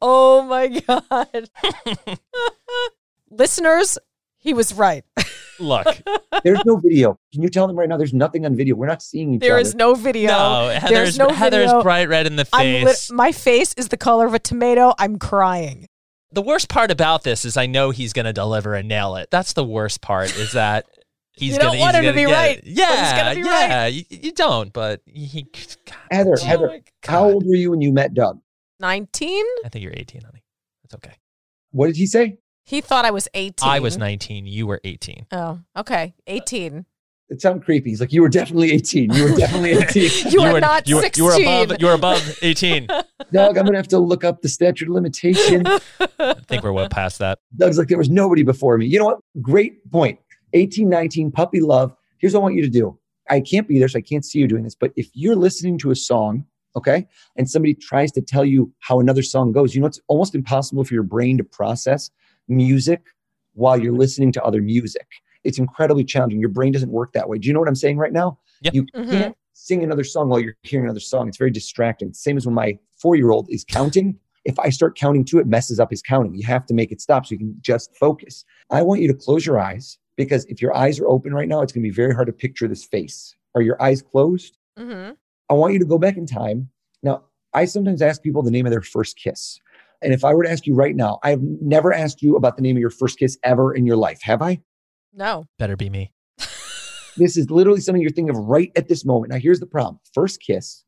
[0.10, 1.50] oh my god.
[3.30, 3.98] Listeners,
[4.38, 5.04] he was right.
[5.60, 5.88] Look,
[6.44, 7.20] There's no video.
[7.34, 7.98] Can you tell them right now?
[7.98, 8.76] There's nothing on video.
[8.76, 9.62] We're not seeing each There other.
[9.62, 10.30] is no video.
[10.30, 11.82] no, Heather's, no Heather's video.
[11.84, 12.86] bright red in the face.
[12.86, 14.94] lit- my face is the color of a tomato.
[15.00, 15.88] I'm crying.
[16.32, 19.30] the worst part about this is I know he's going to deliver and nail it.
[19.32, 20.86] That's the worst part is that
[21.34, 22.64] he's You don't gonna, want him to be right, it.
[22.66, 23.86] he's Yeah, gonna be yeah.
[23.88, 25.44] You, you don't, but he.
[25.86, 28.40] God, Heather, Oh Heather, how old were you when you met Doug?
[28.80, 29.46] 19?
[29.66, 30.44] I think you're 18, honey.
[30.84, 31.14] It's okay.
[31.72, 32.38] What did he say?
[32.66, 33.68] He thought I was 18.
[33.68, 34.46] I was 19.
[34.46, 35.28] You were 18.
[35.32, 36.16] Oh, okay.
[36.28, 36.86] 18.
[37.30, 37.90] It sounded creepy.
[37.90, 39.12] He's like, you were definitely 18.
[39.14, 40.12] You were definitely 18.
[40.32, 41.24] You, are were not you were, 16.
[41.24, 41.78] You were above.
[41.80, 42.88] You were above 18.
[43.32, 45.66] Doug, I'm going to have to look up the statute of limitation.
[45.68, 47.40] I think we're well past that.
[47.56, 48.86] Doug's like, there was nobody before me.
[48.86, 49.20] You know what?
[49.42, 50.20] Great point.
[50.54, 51.94] 18, 19, puppy love.
[52.20, 52.98] Here's what I want you to do.
[53.30, 54.76] I can't be there, so I can't see you doing this.
[54.76, 56.46] But if you're listening to a song,
[56.78, 57.06] okay,
[57.36, 60.84] and somebody tries to tell you how another song goes, you know, it's almost impossible
[60.84, 62.10] for your brain to process
[62.48, 63.02] music
[63.54, 65.08] while you're listening to other music.
[65.44, 66.40] It's incredibly challenging.
[66.40, 67.38] Your brain doesn't work that way.
[67.40, 68.40] Do you know what I'm saying right now?
[68.62, 68.72] Yeah.
[68.74, 69.10] You Mhm.
[69.10, 71.28] can't sing another song while you're hearing another song.
[71.28, 72.14] It's very distracting.
[72.14, 74.20] Same as when my four year old is counting.
[74.46, 76.36] If I start counting too, it messes up his counting.
[76.36, 78.46] You have to make it stop so you can just focus.
[78.70, 81.62] I want you to close your eyes because if your eyes are open right now,
[81.62, 83.36] it's going to be very hard to picture this face.
[83.56, 84.58] Are your eyes closed?
[84.78, 85.12] hmm
[85.50, 86.70] I want you to go back in time.
[87.04, 87.24] Now,
[87.54, 89.60] I sometimes ask people the name of their first kiss.
[90.02, 92.62] And if I were to ask you right now, I've never asked you about the
[92.62, 94.62] name of your first kiss ever in your life, have I?
[95.14, 95.48] No.
[95.58, 96.14] Better be me.
[97.18, 99.32] This is literally something you're thinking of right at this moment.
[99.32, 100.84] Now, here's the problem first kiss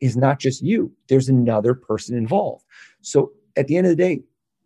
[0.00, 2.64] is not just you, there's another person involved.
[3.00, 4.22] So at the end of the day,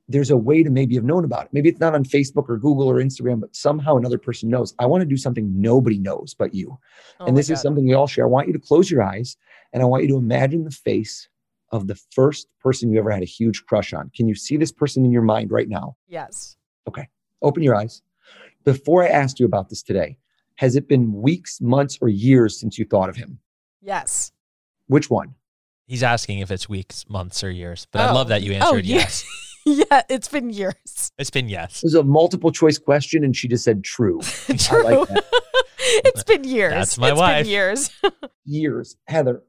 [0.09, 1.51] there's a way to maybe have known about it.
[1.53, 4.75] Maybe it's not on Facebook or Google or Instagram, but somehow another person knows.
[4.79, 6.79] I want to do something nobody knows but you.
[7.21, 8.25] Oh and my this is something we all share.
[8.25, 9.37] I want you to close your eyes
[9.73, 11.29] and I want you to imagine the face
[11.71, 14.11] of the first person you ever had a huge crush on.
[14.15, 15.97] Can you see this person in your mind right now?
[16.09, 16.57] Yes.
[16.89, 17.09] Okay.
[17.41, 18.03] Open your eyes.
[18.65, 20.19] Before I asked you about this today,
[20.57, 23.39] has it been weeks, months, or years since you thought of him?
[23.81, 24.33] Yes.
[24.89, 25.35] Which one?
[25.87, 27.87] He's asking if it's weeks, months, or years.
[27.91, 28.15] But I Oh.
[28.15, 29.25] love that you Oh, answered yes.
[29.91, 31.13] yeah, it's been years.
[31.19, 31.79] It's been yes.
[31.83, 34.21] It was a multiple choice question, and she just said true.
[34.59, 34.83] True.
[34.83, 35.09] like
[35.79, 36.73] it's been years.
[36.73, 37.45] That's my It's wife.
[37.45, 37.91] Been years.
[38.45, 38.97] Years.
[39.07, 39.43] Heather,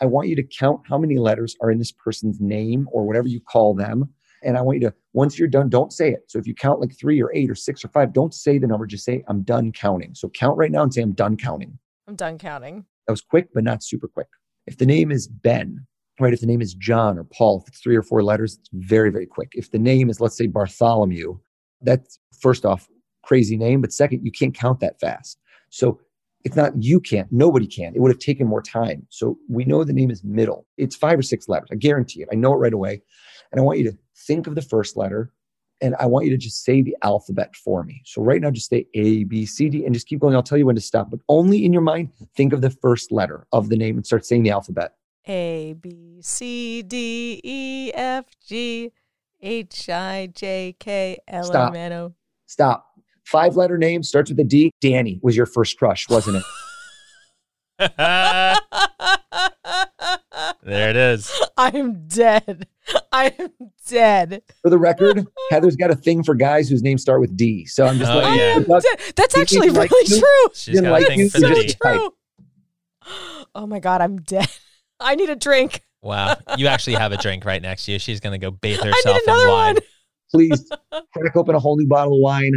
[0.00, 3.28] I want you to count how many letters are in this person's name or whatever
[3.28, 4.08] you call them.
[4.44, 6.22] And I want you to, once you're done, don't say it.
[6.28, 8.68] So if you count like three or eight or six or five, don't say the
[8.68, 10.14] number, just say, I'm done counting.
[10.14, 11.76] So count right now and say, I'm done counting.
[12.06, 12.84] I'm done counting.
[13.08, 14.28] That was quick, but not super quick.
[14.68, 15.84] If the name is Ben,
[16.20, 16.32] right?
[16.32, 19.10] If the name is John or Paul, if it's three or four letters, it's very,
[19.10, 19.52] very quick.
[19.54, 21.38] If the name is, let's say, Bartholomew,
[21.82, 22.88] that's first off,
[23.22, 23.80] crazy name.
[23.80, 25.38] But second, you can't count that fast.
[25.70, 26.00] So
[26.44, 27.94] it's not you can't, nobody can.
[27.94, 29.06] It would have taken more time.
[29.10, 30.66] So we know the name is middle.
[30.76, 31.68] It's five or six letters.
[31.70, 32.28] I guarantee it.
[32.32, 33.02] I know it right away.
[33.50, 35.32] And I want you to think of the first letter
[35.80, 38.02] and I want you to just say the alphabet for me.
[38.04, 40.34] So right now, just say A, B, C, D, and just keep going.
[40.34, 43.12] I'll tell you when to stop, but only in your mind, think of the first
[43.12, 44.94] letter of the name and start saying the alphabet.
[45.28, 48.92] A B C D E F G
[49.40, 51.70] H I J K L Stop.
[51.70, 52.14] M N O.
[52.46, 52.86] Stop.
[53.24, 54.70] Five letter name starts with a D.
[54.80, 56.42] Danny was your first crush, wasn't it?
[60.62, 61.30] there it is.
[61.56, 62.66] I'm dead.
[63.12, 63.50] I am
[63.86, 64.42] dead.
[64.62, 67.66] For the record, Heather's got a thing for guys whose names start with D.
[67.66, 68.54] So I'm just Oh, like, yeah.
[68.56, 68.82] am dead.
[69.16, 70.20] That's actually think like really you?
[70.20, 70.50] true.
[70.54, 71.74] She's Didn't got like a thing you, for the so D.
[71.82, 72.10] true.
[73.54, 74.46] Oh my god, I'm dead.
[75.00, 75.82] I need a drink.
[76.02, 76.36] Wow.
[76.56, 77.98] You actually have a drink right next to you.
[77.98, 79.48] She's going to go bathe herself in wine.
[79.48, 79.76] one.
[80.30, 80.68] please
[81.12, 82.52] crack open a whole new bottle of wine.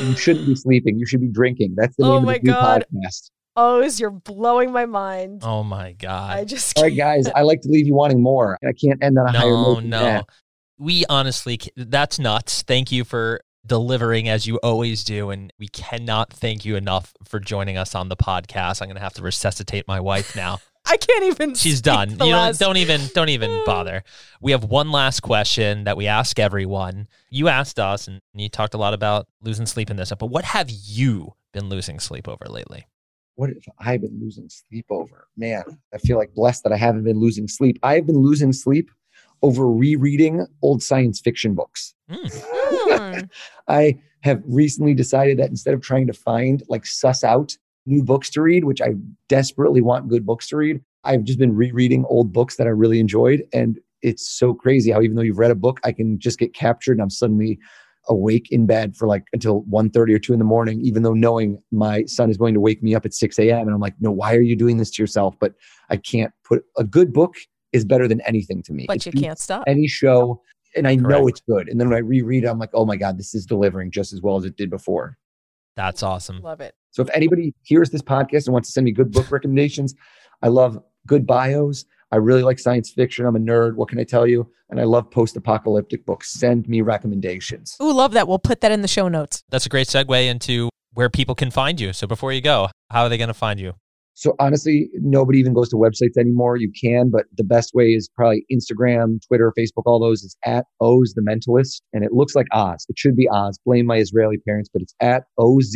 [0.00, 0.98] You shouldn't be sleeping.
[0.98, 1.74] You should be drinking.
[1.76, 2.84] That's the oh name Oh of my the new God.
[2.94, 3.30] podcast.
[3.54, 5.42] Oh, Oz, you're blowing my mind.
[5.44, 6.30] Oh my God.
[6.30, 6.48] I God.
[6.48, 8.56] just All right, guys, I like to leave you wanting more.
[8.66, 9.80] I can't end on a higher note.
[9.80, 10.02] than no.
[10.02, 10.28] that.
[10.78, 12.62] We honestly, that's nuts.
[12.62, 15.30] Thank you for delivering as you always do.
[15.30, 18.80] And we cannot thank you enough for joining us on the podcast.
[18.80, 20.58] I'm going to have to resuscitate my wife now.
[20.84, 21.54] I can't even.
[21.54, 22.08] She's speak done.
[22.18, 24.02] the You know, last- don't even don't even bother.
[24.40, 27.08] We have one last question that we ask everyone.
[27.30, 30.12] You asked us, and you talked a lot about losing sleep in this.
[30.18, 32.86] But what have you been losing sleep over lately?
[33.36, 35.28] What have I been losing sleep over?
[35.36, 35.62] Man,
[35.94, 37.78] I feel like blessed that I haven't been losing sleep.
[37.82, 38.90] I've been losing sleep
[39.40, 41.94] over rereading old science fiction books.
[42.10, 43.20] Hmm.
[43.68, 47.56] I have recently decided that instead of trying to find, like, suss out
[47.86, 48.94] new books to read, which I
[49.28, 53.00] desperately want good books to read, I've just been rereading old books that I really
[53.00, 53.42] enjoyed.
[53.52, 56.54] And it's so crazy how even though you've read a book, I can just get
[56.54, 57.58] captured and I'm suddenly
[58.08, 61.62] awake in bed for like until 1.30 or 2 in the morning, even though knowing
[61.70, 63.60] my son is going to wake me up at 6 a.m.
[63.60, 65.36] And I'm like, no, why are you doing this to yourself?
[65.38, 65.54] But
[65.88, 67.34] I can't put a good book
[67.72, 68.86] is better than anything to me.
[68.86, 69.64] But It you can't stop.
[69.66, 70.42] any show
[70.74, 71.68] and I know it's good.
[71.68, 74.12] And then when I reread it, I'm like, oh my God, this is delivering just
[74.12, 75.18] as well as it did before.
[75.76, 76.40] That's awesome.
[76.40, 76.74] Love it.
[76.92, 79.94] So if anybody hears this podcast and wants to send me good book recommendations,
[80.42, 81.84] I love good bios.
[82.12, 83.24] I really like science fiction.
[83.24, 83.76] I'm a nerd.
[83.76, 84.50] What can I tell you?
[84.68, 86.30] And I love post-apocalyptic books.
[86.32, 87.76] Send me recommendations.
[87.82, 88.28] Ooh, love that.
[88.28, 89.42] We'll put that in the show notes.
[89.48, 91.94] That's a great segue into where people can find you.
[91.94, 93.72] So before you go, how are they going to find you?
[94.12, 96.58] So honestly, nobody even goes to websites anymore.
[96.58, 100.22] You can, but the best way is probably Instagram, Twitter, Facebook, all those.
[100.22, 101.80] is at Oz the Mentalist.
[101.94, 102.84] And it looks like Oz.
[102.90, 103.58] It should be Oz.
[103.64, 105.74] Blame my Israeli parents, but it's at OZ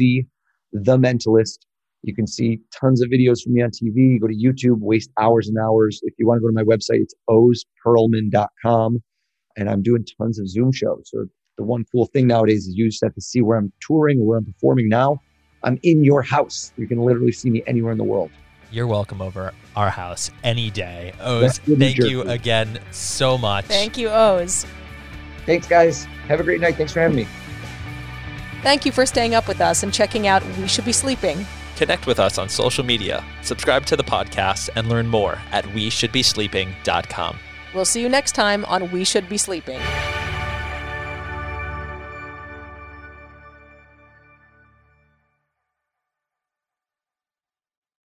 [0.72, 1.58] the Mentalist.
[2.02, 4.20] You can see tons of videos from me on TV.
[4.20, 6.00] Go to YouTube, waste hours and hours.
[6.02, 9.02] If you want to go to my website, it's ozperlman.com.
[9.56, 11.02] And I'm doing tons of Zoom shows.
[11.06, 14.24] So the one cool thing nowadays is you just have to see where I'm touring
[14.24, 15.20] where I'm performing now.
[15.62, 16.72] I'm in your house.
[16.76, 18.30] You can literally see me anywhere in the world.
[18.70, 21.12] You're welcome over our house any day.
[21.20, 23.64] Oz, Westwood, New thank you again so much.
[23.64, 24.66] Thank you, Oz.
[25.46, 26.04] Thanks, guys.
[26.28, 26.76] Have a great night.
[26.76, 27.26] Thanks for having me.
[28.66, 31.46] Thank you for staying up with us and checking out We Should Be Sleeping.
[31.76, 35.88] Connect with us on social media, subscribe to the podcast, and learn more at we
[35.88, 37.38] should be sleeping.com.
[37.72, 39.78] We'll see you next time on We Should Be Sleeping.